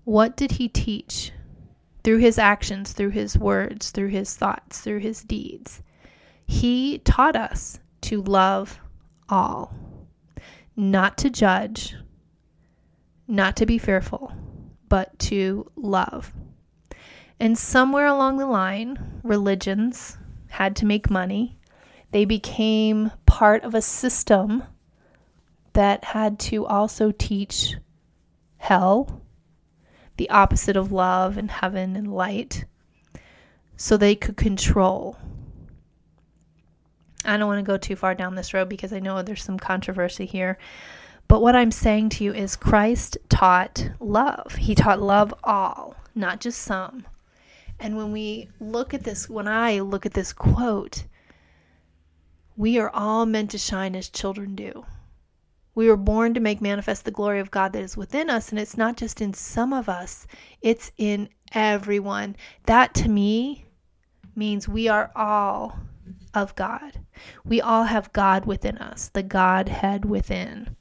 What 0.05 0.37
did 0.37 0.51
he 0.53 0.69
teach? 0.69 1.33
Through 2.07 2.19
his 2.19 2.39
actions, 2.39 2.93
through 2.93 3.09
his 3.09 3.37
words, 3.37 3.91
through 3.91 4.07
his 4.07 4.33
thoughts, 4.33 4.79
through 4.79 4.99
his 4.99 5.23
deeds. 5.23 5.81
He 6.45 6.99
taught 6.99 7.35
us 7.35 7.81
to 8.03 8.21
love 8.21 8.79
all, 9.27 9.75
not 10.77 11.17
to 11.17 11.29
judge, 11.29 11.95
not 13.27 13.57
to 13.57 13.65
be 13.65 13.77
fearful, 13.77 14.31
but 14.87 15.19
to 15.19 15.69
love. 15.75 16.31
And 17.41 17.57
somewhere 17.57 18.07
along 18.07 18.37
the 18.37 18.45
line, 18.45 19.19
religions 19.21 20.17
had 20.47 20.77
to 20.77 20.85
make 20.85 21.09
money. 21.09 21.57
They 22.11 22.23
became 22.23 23.11
part 23.25 23.65
of 23.65 23.75
a 23.75 23.81
system 23.81 24.63
that 25.73 26.05
had 26.05 26.39
to 26.39 26.65
also 26.65 27.11
teach 27.11 27.75
hell, 28.59 29.23
the 30.17 30.29
opposite 30.29 30.75
of 30.75 30.91
love 30.91 31.37
and 31.37 31.49
heaven 31.49 31.95
and 31.95 32.13
light, 32.13 32.65
so 33.75 33.95
they 33.95 34.15
could 34.15 34.37
control. 34.37 35.17
I 37.25 37.37
don't 37.37 37.47
want 37.47 37.59
to 37.59 37.69
go 37.71 37.77
too 37.77 37.95
far 37.95 38.15
down 38.15 38.35
this 38.35 38.53
road 38.53 38.69
because 38.69 38.93
I 38.93 38.99
know 38.99 39.21
there's 39.21 39.43
some 39.43 39.59
controversy 39.59 40.25
here. 40.25 40.57
But 41.27 41.41
what 41.41 41.55
I'm 41.55 41.71
saying 41.71 42.09
to 42.09 42.23
you 42.23 42.33
is 42.33 42.55
Christ 42.55 43.17
taught 43.27 43.89
love. 43.99 44.55
He 44.55 44.75
taught 44.75 45.01
love 45.01 45.33
all, 45.43 45.95
not 46.15 46.39
just 46.39 46.61
some. 46.61 47.05
And 47.79 47.97
when 47.97 48.11
we 48.11 48.49
look 48.59 48.93
at 48.93 49.03
this, 49.03 49.29
when 49.29 49.47
I 49.47 49.81
look 49.81 50.05
at 50.05 50.13
this 50.13 50.31
quote, 50.31 51.03
we 52.55 52.79
are 52.79 52.89
all 52.89 53.25
meant 53.25 53.51
to 53.51 53.57
shine 53.57 53.95
as 53.95 54.09
children 54.09 54.55
do. 54.55 54.85
We 55.77 55.89
were 55.89 55.95
born 55.95 56.33
to 56.33 56.39
make 56.39 56.59
manifest 56.59 57.05
the 57.05 57.11
glory 57.11 57.39
of 57.39 57.51
God 57.51 57.71
that 57.73 57.83
is 57.83 57.95
within 57.95 58.31
us, 58.31 58.49
and 58.49 58.57
it's 58.57 58.77
not 58.77 58.97
just 58.97 59.21
in 59.21 59.35
some 59.35 59.73
of 59.73 59.87
us, 59.87 60.25
it's 60.59 60.91
in 60.97 61.29
everyone. 61.51 62.35
That 62.65 62.95
to 62.95 63.07
me 63.07 63.67
means 64.35 64.67
we 64.67 64.87
are 64.87 65.11
all 65.15 65.77
of 66.33 66.55
God. 66.55 67.01
We 67.45 67.61
all 67.61 67.83
have 67.83 68.11
God 68.11 68.47
within 68.47 68.79
us, 68.79 69.09
the 69.09 69.21
Godhead 69.21 70.03
within. 70.03 70.75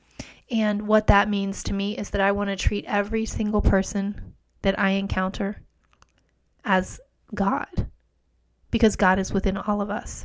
And 0.50 0.88
what 0.88 1.08
that 1.08 1.28
means 1.28 1.62
to 1.64 1.74
me 1.74 1.98
is 1.98 2.08
that 2.08 2.22
I 2.22 2.32
want 2.32 2.48
to 2.48 2.56
treat 2.56 2.86
every 2.86 3.26
single 3.26 3.60
person 3.60 4.32
that 4.62 4.80
I 4.80 4.92
encounter 4.92 5.60
as 6.64 7.02
God 7.34 7.90
because 8.70 8.96
God 8.96 9.18
is 9.18 9.30
within 9.30 9.58
all 9.58 9.82
of 9.82 9.90
us. 9.90 10.24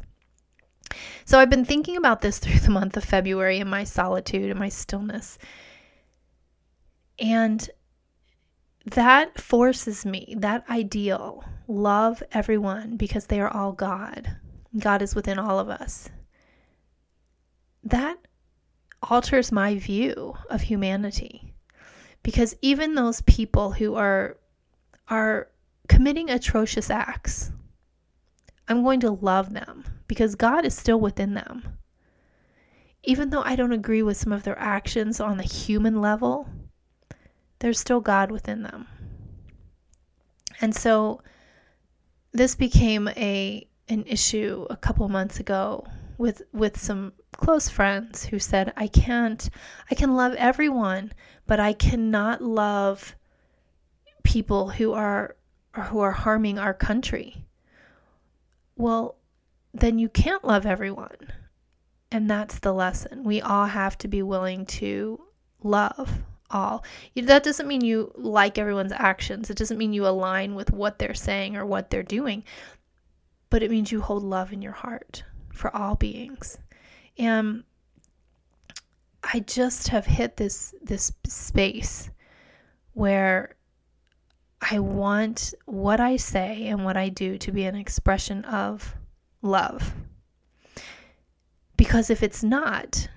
So 1.26 1.40
I've 1.40 1.50
been 1.50 1.66
thinking 1.66 1.98
about 1.98 2.22
this 2.22 2.40
through 2.40 2.60
the 2.60 2.72
month 2.72 2.98
of 2.98 3.04
February 3.04 3.58
in 3.58 3.68
my 3.68 3.84
solitude 3.84 4.50
and 4.50 4.60
my 4.60 4.70
stillness. 4.70 5.38
And 7.20 7.70
that 8.86 9.40
forces 9.40 10.06
me, 10.06 10.36
that 10.40 10.64
ideal, 10.70 11.44
love 11.68 12.24
everyone 12.32 12.98
because 12.98 13.28
they 13.28 13.40
are 13.40 13.50
all 13.50 13.74
God. 13.74 14.38
God 14.78 15.02
is 15.02 15.14
within 15.14 15.38
all 15.38 15.60
of 15.60 15.70
us. 15.70 16.10
That 17.84 18.18
alters 19.10 19.52
my 19.52 19.76
view 19.76 20.36
of 20.50 20.62
humanity 20.62 21.54
because 22.24 22.56
even 22.62 22.96
those 22.96 23.22
people 23.22 23.72
who 23.72 23.96
are 23.96 24.38
are 25.08 25.48
committing 25.88 26.30
atrocious 26.30 26.90
acts 26.90 27.52
I'm 28.72 28.84
going 28.84 29.01
to 29.01 29.12
love 29.12 29.51
them 29.51 29.84
because 30.08 30.36
God 30.36 30.63
is 30.63 30.78
still 30.78 31.00
within 31.00 31.34
them. 31.34 31.78
Even 33.04 33.30
though 33.30 33.44
I 33.44 33.58
don't 33.58 33.74
agree 33.74 34.01
with 34.01 34.16
some 34.16 34.32
of 34.32 34.44
their 34.44 34.58
actions 34.58 35.20
on 35.20 35.36
the 35.36 35.44
human 35.44 36.00
level, 36.00 36.48
there's 37.60 37.80
still 37.80 38.00
God 38.00 38.32
within 38.32 38.63
them. 38.63 38.88
And 40.62 40.74
so 40.74 41.22
this 42.32 42.56
became 42.56 43.10
a 43.10 43.68
an 43.90 44.06
issue 44.06 44.66
a 44.70 44.78
couple 44.78 45.10
months 45.10 45.42
ago 45.42 45.86
with 46.18 46.42
with 46.54 46.80
some 46.80 47.12
close 47.36 47.68
friends 47.68 48.24
who 48.24 48.40
said 48.40 48.72
I 48.78 48.88
can't 48.88 49.50
I 49.90 49.96
can 49.96 50.16
love 50.16 50.34
everyone, 50.36 51.12
but 51.46 51.60
I 51.60 51.74
cannot 51.74 52.42
love 52.42 53.16
people 54.24 54.70
who 54.70 54.94
are 54.94 55.36
who 55.74 56.00
are 56.00 56.13
harming 56.13 56.58
our 56.58 56.74
country. 56.74 57.46
Well, 58.78 59.16
then 59.74 60.00
you 60.00 60.10
can't 60.10 60.44
love 60.44 60.66
everyone. 60.66 61.32
And 62.12 62.30
that's 62.30 62.60
the 62.60 62.74
lesson. 62.74 63.24
We 63.24 63.40
all 63.42 63.68
have 63.68 63.98
to 64.00 64.08
be 64.08 64.22
willing 64.22 64.66
to 64.68 65.22
love 65.63 66.24
all. 66.50 66.84
That 67.16 67.44
doesn't 67.44 67.68
mean 67.68 67.82
you 67.82 68.12
like 68.16 68.58
everyone's 68.58 68.92
actions. 68.92 69.50
It 69.50 69.58
doesn't 69.58 69.78
mean 69.78 69.94
you 69.94 70.06
align 70.06 70.56
with 70.56 70.72
what 70.72 71.00
they're 71.00 71.13
saying 71.13 71.56
or 71.56 71.66
what 71.66 71.90
they're 71.90 72.04
doing. 72.04 72.44
But 73.50 73.63
it 73.63 73.72
means 73.72 73.92
you 73.92 74.01
hold 74.01 74.24
love 74.24 74.51
in 74.51 74.62
your 74.62 74.74
heart 74.74 75.24
for 75.54 75.75
all 75.75 75.96
beings. 75.96 76.58
And 77.18 77.63
I 79.24 79.40
just 79.40 79.90
have 79.90 80.06
hit 80.06 80.38
this 80.38 80.74
this 80.82 81.12
space 81.28 82.10
where 82.94 83.56
I 84.62 84.80
want 84.80 85.53
what 85.65 86.00
I 86.00 86.18
say 86.18 86.68
and 86.68 86.86
what 86.86 86.98
I 86.98 87.10
do 87.10 87.38
to 87.39 87.51
be 87.51 87.65
an 87.65 87.75
expression 87.75 88.46
of 88.46 88.96
love. 89.41 89.94
Because 91.77 92.10
if 92.10 92.22
it's 92.22 92.44
not 92.44 93.08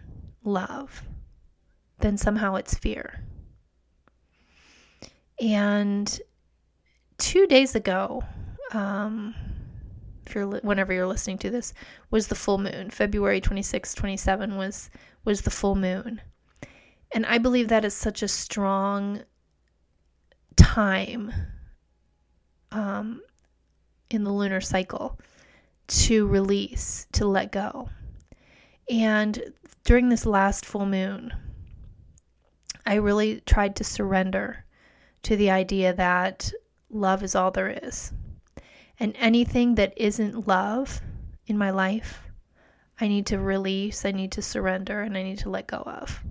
love, 0.42 1.02
then 1.98 2.16
somehow 2.16 2.54
it's 2.54 2.74
fear. 2.74 3.24
And 5.40 6.20
two 7.18 7.46
days 7.46 7.74
ago, 7.74 8.22
um, 8.72 9.34
if 10.26 10.34
you're 10.34 10.46
whenever 10.46 10.92
you're 10.92 11.06
listening 11.06 11.38
to 11.38 11.50
this, 11.50 11.74
was 12.10 12.28
the 12.28 12.34
full 12.34 12.58
moon. 12.58 12.90
February 12.90 13.40
26, 13.40 13.94
27 13.94 14.56
was 14.56 14.90
was 15.24 15.42
the 15.42 15.50
full 15.50 15.74
moon. 15.74 16.22
And 17.12 17.26
I 17.26 17.38
believe 17.38 17.68
that 17.68 17.84
is 17.84 17.94
such 17.94 18.22
a 18.22 18.28
strong 18.28 19.22
time 20.56 21.32
um, 22.72 23.22
in 24.10 24.24
the 24.24 24.32
lunar 24.32 24.60
cycle 24.60 25.18
to 25.86 26.26
release, 26.26 27.06
to 27.12 27.26
let 27.26 27.52
go. 27.52 27.88
And 28.90 29.52
during 29.84 30.08
this 30.08 30.26
last 30.26 30.64
full 30.64 30.86
moon, 30.86 31.32
I 32.86 32.94
really 32.94 33.40
tried 33.46 33.76
to 33.76 33.84
surrender 33.84 34.64
to 35.22 35.36
the 35.36 35.50
idea 35.50 35.94
that 35.94 36.52
love 36.90 37.22
is 37.22 37.34
all 37.34 37.50
there 37.50 37.78
is. 37.82 38.12
And 39.00 39.14
anything 39.18 39.74
that 39.76 39.94
isn't 39.96 40.46
love 40.46 41.00
in 41.46 41.58
my 41.58 41.70
life, 41.70 42.22
I 43.00 43.08
need 43.08 43.26
to 43.26 43.38
release, 43.38 44.04
I 44.04 44.12
need 44.12 44.32
to 44.32 44.42
surrender, 44.42 45.00
and 45.00 45.16
I 45.16 45.22
need 45.22 45.38
to 45.40 45.50
let 45.50 45.66
go 45.66 45.78
of. 45.78 46.22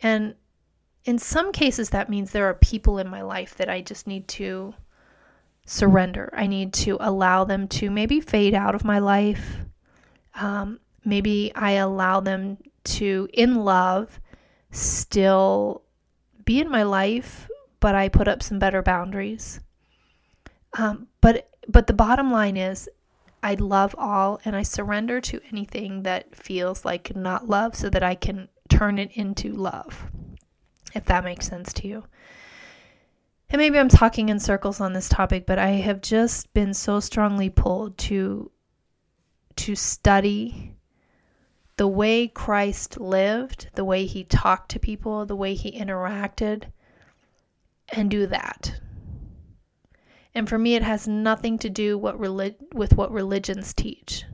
And 0.00 0.34
in 1.08 1.18
some 1.18 1.52
cases, 1.52 1.88
that 1.88 2.10
means 2.10 2.32
there 2.32 2.50
are 2.50 2.54
people 2.54 2.98
in 2.98 3.08
my 3.08 3.22
life 3.22 3.54
that 3.54 3.70
I 3.70 3.80
just 3.80 4.06
need 4.06 4.28
to 4.28 4.74
surrender. 5.64 6.28
I 6.36 6.46
need 6.46 6.74
to 6.84 6.98
allow 7.00 7.44
them 7.44 7.66
to 7.68 7.88
maybe 7.90 8.20
fade 8.20 8.52
out 8.52 8.74
of 8.74 8.84
my 8.84 8.98
life. 8.98 9.56
Um, 10.34 10.80
maybe 11.06 11.50
I 11.54 11.72
allow 11.72 12.20
them 12.20 12.58
to, 12.84 13.26
in 13.32 13.64
love, 13.64 14.20
still 14.70 15.80
be 16.44 16.60
in 16.60 16.68
my 16.68 16.82
life, 16.82 17.48
but 17.80 17.94
I 17.94 18.10
put 18.10 18.28
up 18.28 18.42
some 18.42 18.58
better 18.58 18.82
boundaries. 18.82 19.60
Um, 20.76 21.08
but 21.22 21.48
but 21.66 21.86
the 21.86 21.94
bottom 21.94 22.30
line 22.30 22.58
is, 22.58 22.86
I 23.42 23.54
love 23.54 23.94
all, 23.96 24.42
and 24.44 24.54
I 24.54 24.62
surrender 24.62 25.22
to 25.22 25.40
anything 25.50 26.02
that 26.02 26.36
feels 26.36 26.84
like 26.84 27.16
not 27.16 27.48
love, 27.48 27.74
so 27.74 27.88
that 27.88 28.02
I 28.02 28.14
can 28.14 28.50
turn 28.68 28.98
it 28.98 29.10
into 29.12 29.54
love. 29.54 30.10
If 30.94 31.04
that 31.06 31.24
makes 31.24 31.46
sense 31.46 31.72
to 31.74 31.88
you. 31.88 32.04
And 33.50 33.60
maybe 33.60 33.78
I'm 33.78 33.88
talking 33.88 34.28
in 34.28 34.38
circles 34.38 34.80
on 34.80 34.92
this 34.92 35.08
topic, 35.08 35.46
but 35.46 35.58
I 35.58 35.68
have 35.68 36.02
just 36.02 36.52
been 36.52 36.74
so 36.74 37.00
strongly 37.00 37.48
pulled 37.48 37.96
to 37.98 38.50
to 39.56 39.74
study 39.74 40.76
the 41.76 41.88
way 41.88 42.28
Christ 42.28 43.00
lived, 43.00 43.70
the 43.74 43.84
way 43.84 44.04
he 44.04 44.24
talked 44.24 44.70
to 44.72 44.78
people, 44.78 45.26
the 45.26 45.36
way 45.36 45.54
he 45.54 45.72
interacted, 45.72 46.64
and 47.90 48.10
do 48.10 48.26
that. 48.26 48.80
And 50.34 50.48
for 50.48 50.58
me, 50.58 50.74
it 50.74 50.82
has 50.82 51.08
nothing 51.08 51.58
to 51.58 51.70
do 51.70 51.96
what 51.96 52.18
relig- 52.18 52.74
with 52.74 52.96
what 52.96 53.10
religions 53.10 53.72
teach. 53.72 54.24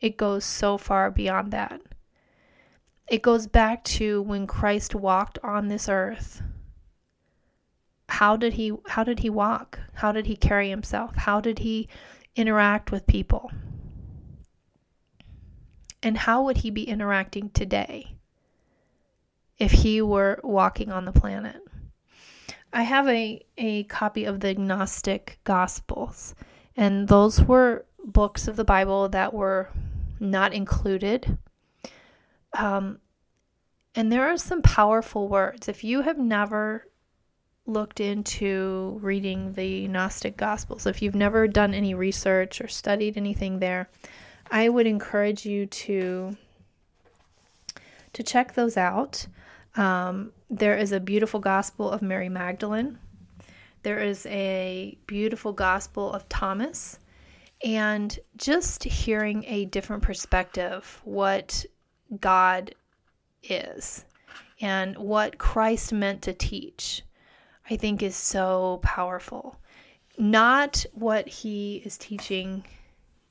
It 0.00 0.16
goes 0.16 0.44
so 0.44 0.78
far 0.78 1.10
beyond 1.10 1.52
that. 1.52 1.82
It 3.08 3.22
goes 3.22 3.46
back 3.46 3.84
to 3.84 4.22
when 4.22 4.46
Christ 4.46 4.94
walked 4.94 5.38
on 5.42 5.68
this 5.68 5.88
earth. 5.88 6.42
How 8.08 8.36
did 8.36 8.54
he 8.54 8.72
how 8.88 9.04
did 9.04 9.20
he 9.20 9.30
walk? 9.30 9.80
How 9.94 10.12
did 10.12 10.26
he 10.26 10.36
carry 10.36 10.70
himself? 10.70 11.14
How 11.16 11.40
did 11.40 11.60
he 11.60 11.88
interact 12.36 12.90
with 12.90 13.06
people? 13.06 13.50
And 16.02 16.16
how 16.16 16.42
would 16.44 16.58
he 16.58 16.70
be 16.70 16.84
interacting 16.84 17.50
today 17.50 18.14
if 19.58 19.72
he 19.72 20.00
were 20.00 20.40
walking 20.44 20.92
on 20.92 21.04
the 21.04 21.12
planet? 21.12 21.60
I 22.72 22.82
have 22.82 23.08
a, 23.08 23.44
a 23.56 23.84
copy 23.84 24.24
of 24.24 24.40
the 24.40 24.54
Gnostic 24.54 25.40
Gospels, 25.44 26.34
and 26.76 27.08
those 27.08 27.40
were 27.40 27.86
books 28.04 28.46
of 28.46 28.56
the 28.56 28.64
Bible 28.64 29.08
that 29.08 29.32
were 29.32 29.70
not 30.20 30.52
included. 30.52 31.38
Um, 32.58 32.98
and 33.94 34.12
there 34.12 34.28
are 34.28 34.36
some 34.36 34.60
powerful 34.60 35.28
words. 35.28 35.68
If 35.68 35.82
you 35.82 36.02
have 36.02 36.18
never 36.18 36.86
looked 37.66 38.00
into 38.00 38.98
reading 39.00 39.52
the 39.54 39.88
Gnostic 39.88 40.36
Gospels, 40.36 40.86
if 40.86 41.00
you've 41.00 41.14
never 41.14 41.46
done 41.48 41.72
any 41.72 41.94
research 41.94 42.60
or 42.60 42.68
studied 42.68 43.16
anything 43.16 43.60
there, 43.60 43.88
I 44.50 44.68
would 44.68 44.86
encourage 44.86 45.46
you 45.46 45.66
to 45.66 46.36
to 48.14 48.22
check 48.22 48.54
those 48.54 48.76
out. 48.76 49.26
Um, 49.76 50.32
there 50.50 50.76
is 50.76 50.92
a 50.92 50.98
beautiful 51.00 51.40
gospel 51.40 51.90
of 51.90 52.02
Mary 52.02 52.28
Magdalene. 52.28 52.98
There 53.82 53.98
is 53.98 54.26
a 54.26 54.98
beautiful 55.06 55.52
gospel 55.52 56.12
of 56.12 56.28
Thomas. 56.28 56.98
And 57.64 58.18
just 58.36 58.84
hearing 58.84 59.44
a 59.46 59.66
different 59.66 60.02
perspective, 60.02 61.00
what 61.04 61.66
God 62.20 62.74
is 63.42 64.04
and 64.60 64.96
what 64.96 65.38
Christ 65.38 65.92
meant 65.92 66.22
to 66.22 66.32
teach, 66.32 67.02
I 67.70 67.76
think 67.76 68.02
is 68.02 68.16
so 68.16 68.80
powerful. 68.82 69.58
Not 70.16 70.84
what 70.92 71.28
he 71.28 71.82
is 71.84 71.96
teaching 71.96 72.64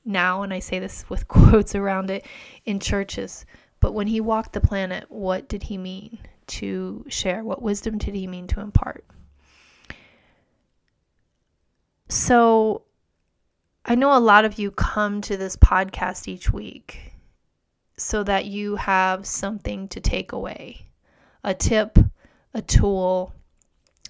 now, 0.04 0.42
and 0.42 0.54
I 0.54 0.58
say 0.60 0.78
this 0.78 1.08
with 1.10 1.28
quotes 1.28 1.74
around 1.74 2.10
it 2.10 2.24
in 2.64 2.80
churches, 2.80 3.44
but 3.80 3.92
when 3.92 4.06
he 4.06 4.20
walked 4.20 4.54
the 4.54 4.60
planet, 4.60 5.04
what 5.08 5.48
did 5.48 5.64
he 5.64 5.76
mean? 5.76 6.18
to 6.48 7.04
share? 7.08 7.44
What 7.44 7.62
wisdom 7.62 7.98
did 7.98 8.14
he 8.14 8.26
mean 8.26 8.46
to 8.48 8.60
impart? 8.60 9.04
So, 12.08 12.82
I 13.84 13.94
know 13.94 14.16
a 14.16 14.18
lot 14.18 14.44
of 14.44 14.58
you 14.58 14.70
come 14.70 15.20
to 15.22 15.36
this 15.36 15.56
podcast 15.56 16.26
each 16.26 16.52
week 16.52 17.12
so 17.98 18.22
that 18.24 18.46
you 18.46 18.76
have 18.76 19.26
something 19.26 19.88
to 19.88 20.00
take 20.00 20.32
away 20.32 20.86
a 21.44 21.52
tip, 21.52 21.98
a 22.54 22.62
tool, 22.62 23.34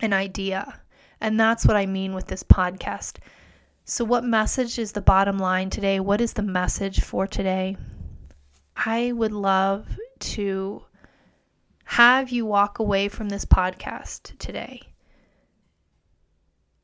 an 0.01 0.13
idea. 0.13 0.81
And 1.21 1.39
that's 1.39 1.67
what 1.67 1.77
I 1.77 1.87
mean 1.87 2.15
with 2.15 2.27
this 2.27 2.43
podcast. 2.43 3.17
So, 3.85 4.05
what 4.05 4.23
message 4.23 4.79
is 4.79 4.93
the 4.93 5.01
bottom 5.01 5.39
line 5.39 5.71
today? 5.71 5.99
What 5.99 6.21
is 6.21 6.35
the 6.35 6.43
message 6.43 7.01
for 7.01 7.27
today? 7.27 7.77
I 8.77 9.13
would 9.13 9.33
love 9.33 9.89
to 10.21 10.85
have 11.85 12.31
you 12.31 12.47
walk 12.47 12.79
away 12.79 13.09
from 13.09 13.31
this 13.31 13.45
podcast 13.45 14.39
today 14.39 14.83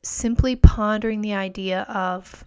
simply 0.05 0.55
pondering 0.55 1.21
the 1.21 1.33
idea 1.33 1.81
of 1.83 2.45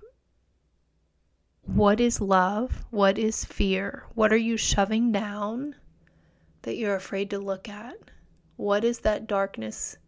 what 1.68 2.00
is 2.00 2.18
love? 2.18 2.86
What 2.90 3.18
is 3.18 3.44
fear? 3.44 4.04
What 4.14 4.32
are 4.32 4.38
you 4.38 4.56
shoving 4.56 5.12
down 5.12 5.74
that 6.62 6.76
you're 6.76 6.96
afraid 6.96 7.28
to 7.30 7.38
look 7.38 7.68
at? 7.68 7.96
What 8.56 8.84
is 8.84 9.00
that 9.00 9.26
darkness 9.26 9.98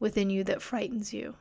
within 0.00 0.30
you 0.30 0.44
that 0.44 0.62
frightens 0.62 1.12
you? 1.12 1.36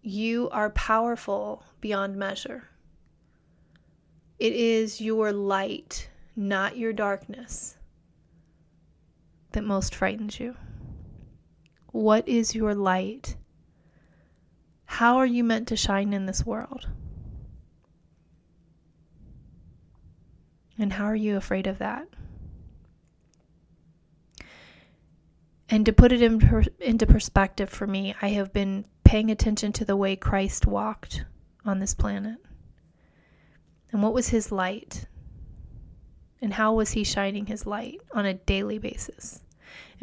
You 0.00 0.48
are 0.50 0.70
powerful 0.70 1.64
beyond 1.82 2.16
measure. 2.16 2.64
It 4.38 4.54
is 4.54 5.02
your 5.02 5.32
light, 5.32 6.08
not 6.34 6.78
your 6.78 6.94
darkness, 6.94 7.76
that 9.52 9.64
most 9.64 9.94
frightens 9.94 10.40
you. 10.40 10.56
What 11.92 12.26
is 12.26 12.54
your 12.54 12.74
light? 12.74 13.36
How 14.86 15.16
are 15.16 15.26
you 15.26 15.44
meant 15.44 15.68
to 15.68 15.76
shine 15.76 16.12
in 16.12 16.26
this 16.26 16.44
world? 16.44 16.88
And 20.78 20.92
how 20.92 21.04
are 21.04 21.16
you 21.16 21.36
afraid 21.36 21.66
of 21.66 21.78
that? 21.78 22.08
And 25.68 25.86
to 25.86 25.92
put 25.92 26.12
it 26.12 26.22
in 26.22 26.40
per- 26.40 26.64
into 26.80 27.06
perspective 27.06 27.70
for 27.70 27.86
me, 27.86 28.14
I 28.20 28.28
have 28.30 28.52
been 28.52 28.84
paying 29.04 29.30
attention 29.30 29.72
to 29.74 29.84
the 29.84 29.96
way 29.96 30.16
Christ 30.16 30.66
walked 30.66 31.24
on 31.64 31.78
this 31.78 31.94
planet. 31.94 32.38
And 33.92 34.02
what 34.02 34.14
was 34.14 34.28
his 34.28 34.50
light? 34.50 35.06
And 36.42 36.52
how 36.52 36.74
was 36.74 36.90
he 36.90 37.04
shining 37.04 37.46
his 37.46 37.64
light 37.64 38.00
on 38.12 38.26
a 38.26 38.34
daily 38.34 38.78
basis? 38.78 39.43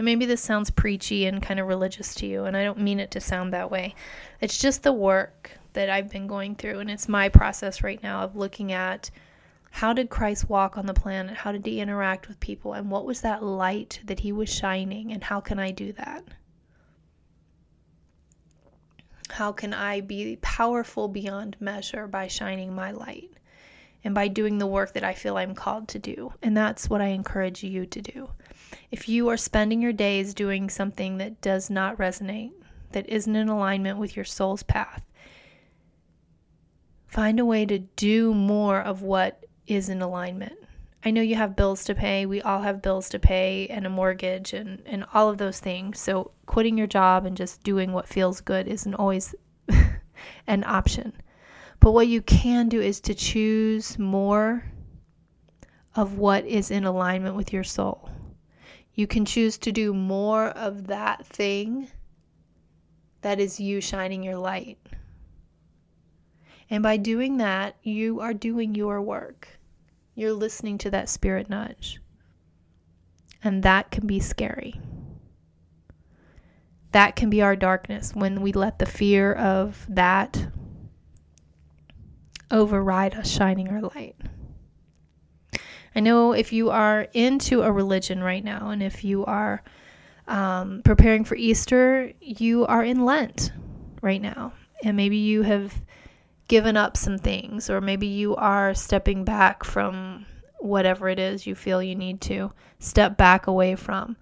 And 0.01 0.05
maybe 0.07 0.25
this 0.25 0.41
sounds 0.41 0.71
preachy 0.71 1.27
and 1.27 1.43
kind 1.43 1.59
of 1.59 1.67
religious 1.67 2.15
to 2.15 2.25
you, 2.25 2.45
and 2.45 2.57
I 2.57 2.63
don't 2.63 2.79
mean 2.79 2.99
it 2.99 3.11
to 3.11 3.21
sound 3.21 3.53
that 3.53 3.69
way. 3.69 3.93
It's 4.39 4.57
just 4.57 4.81
the 4.81 4.91
work 4.91 5.51
that 5.73 5.91
I've 5.91 6.09
been 6.09 6.25
going 6.25 6.55
through, 6.55 6.79
and 6.79 6.89
it's 6.89 7.07
my 7.07 7.29
process 7.29 7.83
right 7.83 8.01
now 8.01 8.23
of 8.23 8.35
looking 8.35 8.71
at 8.71 9.11
How 9.69 9.93
did 9.93 10.09
Christ 10.09 10.49
walk 10.49 10.75
on 10.75 10.87
the 10.87 10.95
planet? 10.95 11.37
How 11.37 11.51
did 11.51 11.67
he 11.67 11.79
interact 11.79 12.27
with 12.27 12.39
people? 12.39 12.73
And 12.73 12.89
what 12.89 13.05
was 13.05 13.21
that 13.21 13.43
light 13.43 13.99
that 14.05 14.19
he 14.19 14.31
was 14.31 14.49
shining? 14.51 15.11
And 15.11 15.23
how 15.23 15.39
can 15.39 15.59
I 15.59 15.69
do 15.69 15.93
that? 15.93 16.23
How 19.29 19.51
can 19.51 19.71
I 19.71 20.01
be 20.01 20.39
powerful 20.41 21.09
beyond 21.09 21.57
measure 21.59 22.07
by 22.07 22.25
shining 22.25 22.73
my 22.73 22.89
light 22.89 23.29
and 24.03 24.15
by 24.15 24.29
doing 24.29 24.57
the 24.57 24.65
work 24.65 24.93
that 24.93 25.03
I 25.03 25.13
feel 25.13 25.37
I'm 25.37 25.53
called 25.53 25.89
to 25.89 25.99
do? 25.99 26.33
And 26.41 26.57
that's 26.57 26.89
what 26.89 27.01
I 27.01 27.09
encourage 27.09 27.63
you 27.63 27.85
to 27.85 28.01
do. 28.01 28.31
If 28.91 29.09
you 29.09 29.27
are 29.29 29.37
spending 29.37 29.81
your 29.81 29.93
days 29.93 30.33
doing 30.33 30.69
something 30.69 31.17
that 31.17 31.41
does 31.41 31.69
not 31.69 31.97
resonate, 31.97 32.51
that 32.91 33.09
isn't 33.09 33.35
in 33.35 33.49
alignment 33.49 33.97
with 33.97 34.15
your 34.15 34.25
soul's 34.25 34.63
path, 34.63 35.03
find 37.07 37.39
a 37.39 37.45
way 37.45 37.65
to 37.65 37.79
do 37.79 38.33
more 38.33 38.79
of 38.79 39.01
what 39.01 39.45
is 39.67 39.89
in 39.89 40.01
alignment. 40.01 40.53
I 41.03 41.11
know 41.11 41.21
you 41.21 41.35
have 41.35 41.55
bills 41.55 41.83
to 41.85 41.95
pay. 41.95 42.25
We 42.25 42.41
all 42.41 42.61
have 42.61 42.81
bills 42.81 43.09
to 43.09 43.19
pay 43.19 43.67
and 43.67 43.85
a 43.85 43.89
mortgage 43.89 44.53
and, 44.53 44.83
and 44.85 45.05
all 45.13 45.29
of 45.29 45.37
those 45.37 45.59
things. 45.59 45.99
So, 45.99 46.31
quitting 46.45 46.77
your 46.77 46.87
job 46.87 47.25
and 47.25 47.35
just 47.35 47.63
doing 47.63 47.91
what 47.91 48.07
feels 48.07 48.39
good 48.39 48.67
isn't 48.67 48.93
always 48.93 49.33
an 50.47 50.63
option. 50.63 51.13
But 51.79 51.93
what 51.93 52.07
you 52.07 52.21
can 52.21 52.69
do 52.69 52.79
is 52.79 52.99
to 53.01 53.15
choose 53.15 53.97
more 53.97 54.63
of 55.95 56.19
what 56.19 56.45
is 56.45 56.69
in 56.69 56.85
alignment 56.85 57.35
with 57.35 57.51
your 57.51 57.63
soul. 57.63 58.09
You 58.93 59.07
can 59.07 59.25
choose 59.25 59.57
to 59.59 59.71
do 59.71 59.93
more 59.93 60.49
of 60.49 60.87
that 60.87 61.25
thing 61.25 61.87
that 63.21 63.39
is 63.39 63.59
you 63.59 63.81
shining 63.81 64.23
your 64.23 64.37
light. 64.37 64.77
And 66.69 66.83
by 66.83 66.97
doing 66.97 67.37
that, 67.37 67.75
you 67.83 68.19
are 68.21 68.33
doing 68.33 68.75
your 68.75 69.01
work. 69.01 69.47
You're 70.15 70.33
listening 70.33 70.77
to 70.79 70.91
that 70.91 71.09
spirit 71.09 71.49
nudge. 71.49 71.99
And 73.43 73.63
that 73.63 73.91
can 73.91 74.07
be 74.07 74.19
scary. 74.19 74.79
That 76.91 77.15
can 77.15 77.29
be 77.29 77.41
our 77.41 77.55
darkness 77.55 78.13
when 78.13 78.41
we 78.41 78.51
let 78.51 78.79
the 78.79 78.85
fear 78.85 79.33
of 79.33 79.85
that 79.89 80.47
override 82.49 83.15
us 83.15 83.29
shining 83.29 83.69
our 83.69 83.81
light. 83.81 84.15
I 85.95 85.99
know 85.99 86.31
if 86.31 86.53
you 86.53 86.69
are 86.69 87.07
into 87.13 87.63
a 87.63 87.71
religion 87.71 88.23
right 88.23 88.43
now 88.43 88.69
and 88.69 88.81
if 88.81 89.03
you 89.03 89.25
are 89.25 89.63
um, 90.27 90.81
preparing 90.83 91.25
for 91.25 91.35
Easter, 91.35 92.13
you 92.21 92.65
are 92.65 92.83
in 92.83 93.05
Lent 93.05 93.51
right 94.01 94.21
now. 94.21 94.53
And 94.83 94.97
maybe 94.97 95.17
you 95.17 95.41
have 95.43 95.73
given 96.47 96.75
up 96.75 96.97
some 96.97 97.17
things, 97.17 97.69
or 97.69 97.81
maybe 97.81 98.07
you 98.07 98.35
are 98.35 98.73
stepping 98.73 99.23
back 99.23 99.63
from 99.63 100.25
whatever 100.59 101.07
it 101.09 101.19
is 101.19 101.47
you 101.47 101.55
feel 101.55 101.81
you 101.81 101.95
need 101.95 102.21
to 102.21 102.51
step 102.79 103.17
back 103.17 103.47
away 103.47 103.75
from. 103.75 104.17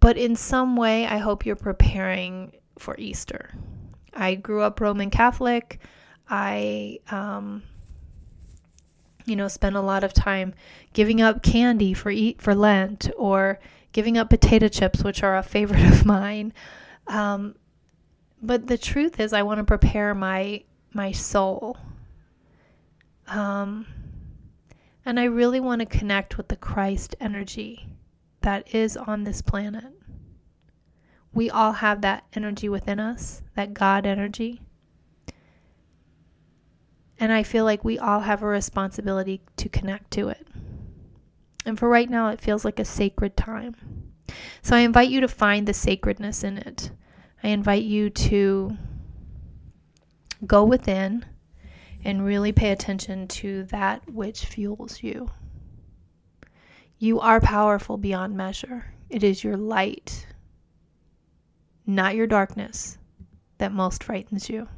But 0.00 0.16
in 0.16 0.36
some 0.36 0.76
way, 0.76 1.06
I 1.06 1.18
hope 1.18 1.44
you're 1.44 1.56
preparing 1.56 2.52
for 2.78 2.94
Easter. 2.98 3.50
I 4.14 4.34
grew 4.34 4.62
up 4.62 4.80
Roman 4.80 5.10
Catholic. 5.10 5.80
I, 6.28 7.00
um, 7.10 7.62
you 9.26 9.36
know, 9.36 9.48
spend 9.48 9.76
a 9.76 9.82
lot 9.82 10.04
of 10.04 10.14
time 10.14 10.54
giving 10.92 11.20
up 11.20 11.42
candy 11.42 11.92
for 11.92 12.10
eat 12.10 12.40
for 12.40 12.54
Lent 12.54 13.10
or 13.16 13.58
giving 13.92 14.16
up 14.16 14.30
potato 14.30 14.68
chips, 14.68 15.02
which 15.02 15.22
are 15.22 15.36
a 15.36 15.42
favorite 15.42 15.84
of 15.92 16.06
mine. 16.06 16.52
Um, 17.08 17.56
but 18.40 18.68
the 18.68 18.78
truth 18.78 19.20
is, 19.20 19.32
I 19.32 19.42
want 19.42 19.58
to 19.58 19.64
prepare 19.64 20.14
my 20.14 20.62
my 20.92 21.12
soul. 21.12 21.76
Um, 23.26 23.86
and 25.04 25.18
I 25.20 25.24
really 25.24 25.60
want 25.60 25.80
to 25.80 25.86
connect 25.86 26.36
with 26.36 26.48
the 26.48 26.56
Christ 26.56 27.16
energy 27.20 27.88
that 28.42 28.72
is 28.74 28.96
on 28.96 29.24
this 29.24 29.42
planet. 29.42 29.92
We 31.32 31.50
all 31.50 31.72
have 31.72 32.00
that 32.02 32.24
energy 32.34 32.68
within 32.68 33.00
us, 33.00 33.42
that 33.56 33.74
God 33.74 34.06
energy. 34.06 34.62
And 37.18 37.32
I 37.32 37.42
feel 37.42 37.64
like 37.64 37.84
we 37.84 37.98
all 37.98 38.20
have 38.20 38.42
a 38.42 38.46
responsibility 38.46 39.40
to 39.56 39.68
connect 39.68 40.10
to 40.12 40.28
it. 40.28 40.46
And 41.64 41.78
for 41.78 41.88
right 41.88 42.08
now, 42.08 42.28
it 42.28 42.40
feels 42.40 42.64
like 42.64 42.78
a 42.78 42.84
sacred 42.84 43.36
time. 43.36 43.74
So 44.62 44.76
I 44.76 44.80
invite 44.80 45.08
you 45.08 45.20
to 45.20 45.28
find 45.28 45.66
the 45.66 45.74
sacredness 45.74 46.44
in 46.44 46.58
it. 46.58 46.90
I 47.42 47.48
invite 47.48 47.84
you 47.84 48.10
to 48.10 48.76
go 50.46 50.64
within 50.64 51.24
and 52.04 52.24
really 52.24 52.52
pay 52.52 52.70
attention 52.70 53.26
to 53.28 53.64
that 53.64 54.08
which 54.10 54.44
fuels 54.44 55.02
you. 55.02 55.30
You 56.98 57.20
are 57.20 57.40
powerful 57.40 57.96
beyond 57.98 58.36
measure. 58.36 58.92
It 59.10 59.22
is 59.22 59.44
your 59.44 59.56
light, 59.56 60.26
not 61.86 62.14
your 62.14 62.26
darkness, 62.26 62.98
that 63.58 63.72
most 63.72 64.04
frightens 64.04 64.48
you. 64.48 64.68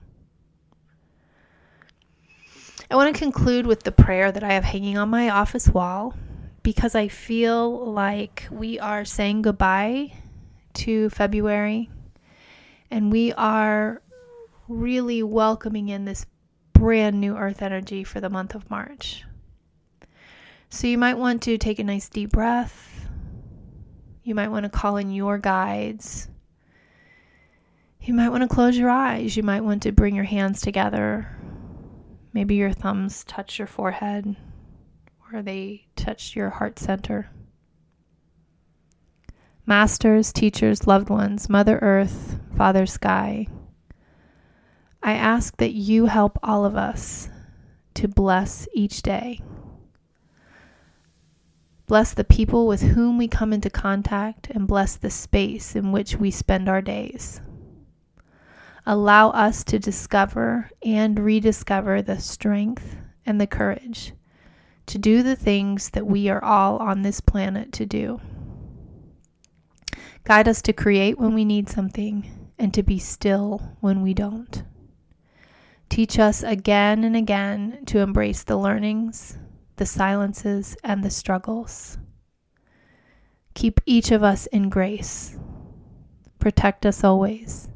I 2.91 2.97
want 2.97 3.15
to 3.15 3.19
conclude 3.19 3.67
with 3.67 3.83
the 3.83 3.93
prayer 3.93 4.33
that 4.33 4.43
I 4.43 4.55
have 4.55 4.65
hanging 4.65 4.97
on 4.97 5.11
my 5.11 5.29
office 5.29 5.69
wall 5.69 6.15
because 6.63 6.95
I 6.95 7.09
feel 7.09 7.93
like 7.93 8.47
we 8.51 8.79
are 8.79 9.05
saying 9.05 9.43
goodbye 9.43 10.15
to 10.73 11.11
February 11.11 11.91
and 12.91 13.13
we 13.13 13.35
are 13.35 14.01
really 14.69 15.23
welcoming 15.23 15.91
in 15.91 16.07
this 16.07 16.25
brand 16.73 17.21
new 17.21 17.37
earth 17.37 17.61
energy 17.61 18.05
for 18.05 18.21
the 18.21 18.31
month 18.31 18.55
of 18.55 18.71
March. 18.71 19.23
So 20.71 20.87
you 20.87 20.97
might 20.97 21.19
want 21.19 21.43
to 21.43 21.59
take 21.59 21.79
a 21.79 21.85
nice 21.85 22.09
deep 22.09 22.31
breath. 22.31 23.07
You 24.25 24.35
might 24.35 24.49
want 24.49 24.65
to 24.65 24.71
call 24.71 24.97
in 24.97 25.11
your 25.11 25.37
guides. 25.37 26.27
You 28.01 28.15
might 28.15 28.31
want 28.31 28.45
to 28.45 28.49
close 28.49 28.79
your 28.79 28.89
eyes. 28.89 29.37
You 29.37 29.43
might 29.43 29.61
want 29.61 29.83
to 29.83 29.93
bring 29.93 30.15
your 30.15 30.25
hands 30.25 30.63
together. 30.63 31.38
Maybe 32.33 32.57
your 32.57 32.73
thumbs 32.73 33.25
touch 33.25 33.59
your 33.59 33.67
forehead 33.69 34.37
or 35.33 35.43
they 35.43 35.87
touch 35.97 36.37
your 36.37 36.51
heart 36.51 36.79
center. 36.79 37.31
Masters, 39.67 40.33
teachers, 40.33 40.87
loved 40.87 41.11
ones, 41.11 41.49
Mother 41.49 41.79
Earth, 41.83 42.39
Father 42.57 42.87
Sky, 42.87 43.47
I 45.03 45.13
ask 45.13 45.57
that 45.59 45.73
you 45.73 46.07
help 46.07 46.39
all 46.43 46.65
of 46.65 46.75
us 46.75 47.29
to 47.95 48.09
bless 48.09 48.67
each 48.75 49.03
day. 49.03 49.41
Bless 51.87 52.13
the 52.13 52.25
people 52.25 52.67
with 52.67 52.83
whom 52.83 53.17
we 53.17 53.29
come 53.29 53.53
into 53.53 53.71
contact 53.71 54.49
and 54.51 54.69
bless 54.69 54.97
the 54.97 55.11
space 55.11 55.75
in 55.75 55.93
which 55.93 56.17
we 56.17 56.31
spend 56.31 56.69
our 56.69 56.83
days. 56.83 57.41
Allow 58.91 59.33
us 59.33 59.65
to 59.65 59.79
discover 59.79 60.71
and 60.83 61.19
rediscover 61.19 62.01
the 62.01 62.19
strength 62.19 62.97
and 63.27 63.39
the 63.39 63.47
courage 63.47 64.15
to 64.87 64.97
do 64.97 65.23
the 65.23 65.37
things 65.37 65.91
that 65.91 66.07
we 66.07 66.31
are 66.31 66.43
all 66.43 66.79
on 66.79 67.03
this 67.03 67.21
planet 67.21 67.71
to 67.73 67.85
do. 67.85 68.19
Guide 70.25 70.49
us 70.49 70.63
to 70.63 70.73
create 70.73 71.19
when 71.19 71.35
we 71.35 71.45
need 71.45 71.69
something 71.69 72.49
and 72.59 72.73
to 72.73 72.83
be 72.83 72.99
still 72.99 73.77
when 73.81 74.01
we 74.01 74.15
don't. 74.15 74.63
Teach 75.91 76.19
us 76.19 76.43
again 76.43 77.05
and 77.05 77.15
again 77.15 77.85
to 77.85 77.99
embrace 77.99 78.43
the 78.43 78.57
learnings, 78.57 79.37
the 79.77 79.85
silences, 79.85 80.79
and 80.83 81.05
the 81.05 81.11
struggles. 81.11 81.99
Keep 83.53 83.83
each 83.85 84.11
of 84.11 84.23
us 84.23 84.47
in 84.47 84.71
grace. 84.71 85.37
Protect 86.39 86.87
us 86.87 87.05
always. 87.05 87.69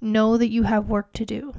Know 0.00 0.36
that 0.36 0.50
you 0.50 0.64
have 0.64 0.88
work 0.88 1.12
to 1.14 1.24
do. 1.24 1.54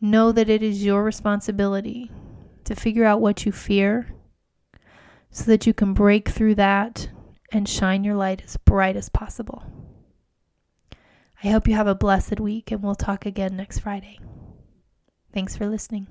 Know 0.00 0.32
that 0.32 0.48
it 0.48 0.62
is 0.62 0.84
your 0.84 1.04
responsibility 1.04 2.10
to 2.64 2.74
figure 2.74 3.04
out 3.04 3.20
what 3.20 3.46
you 3.46 3.52
fear 3.52 4.12
so 5.30 5.44
that 5.44 5.66
you 5.66 5.72
can 5.72 5.94
break 5.94 6.28
through 6.28 6.56
that 6.56 7.08
and 7.52 7.68
shine 7.68 8.04
your 8.04 8.16
light 8.16 8.42
as 8.44 8.56
bright 8.56 8.96
as 8.96 9.08
possible. 9.08 9.64
I 11.42 11.48
hope 11.48 11.66
you 11.66 11.74
have 11.74 11.86
a 11.86 11.94
blessed 11.94 12.40
week 12.40 12.70
and 12.70 12.82
we'll 12.82 12.94
talk 12.94 13.26
again 13.26 13.56
next 13.56 13.80
Friday. 13.80 14.18
Thanks 15.32 15.56
for 15.56 15.68
listening. 15.68 16.06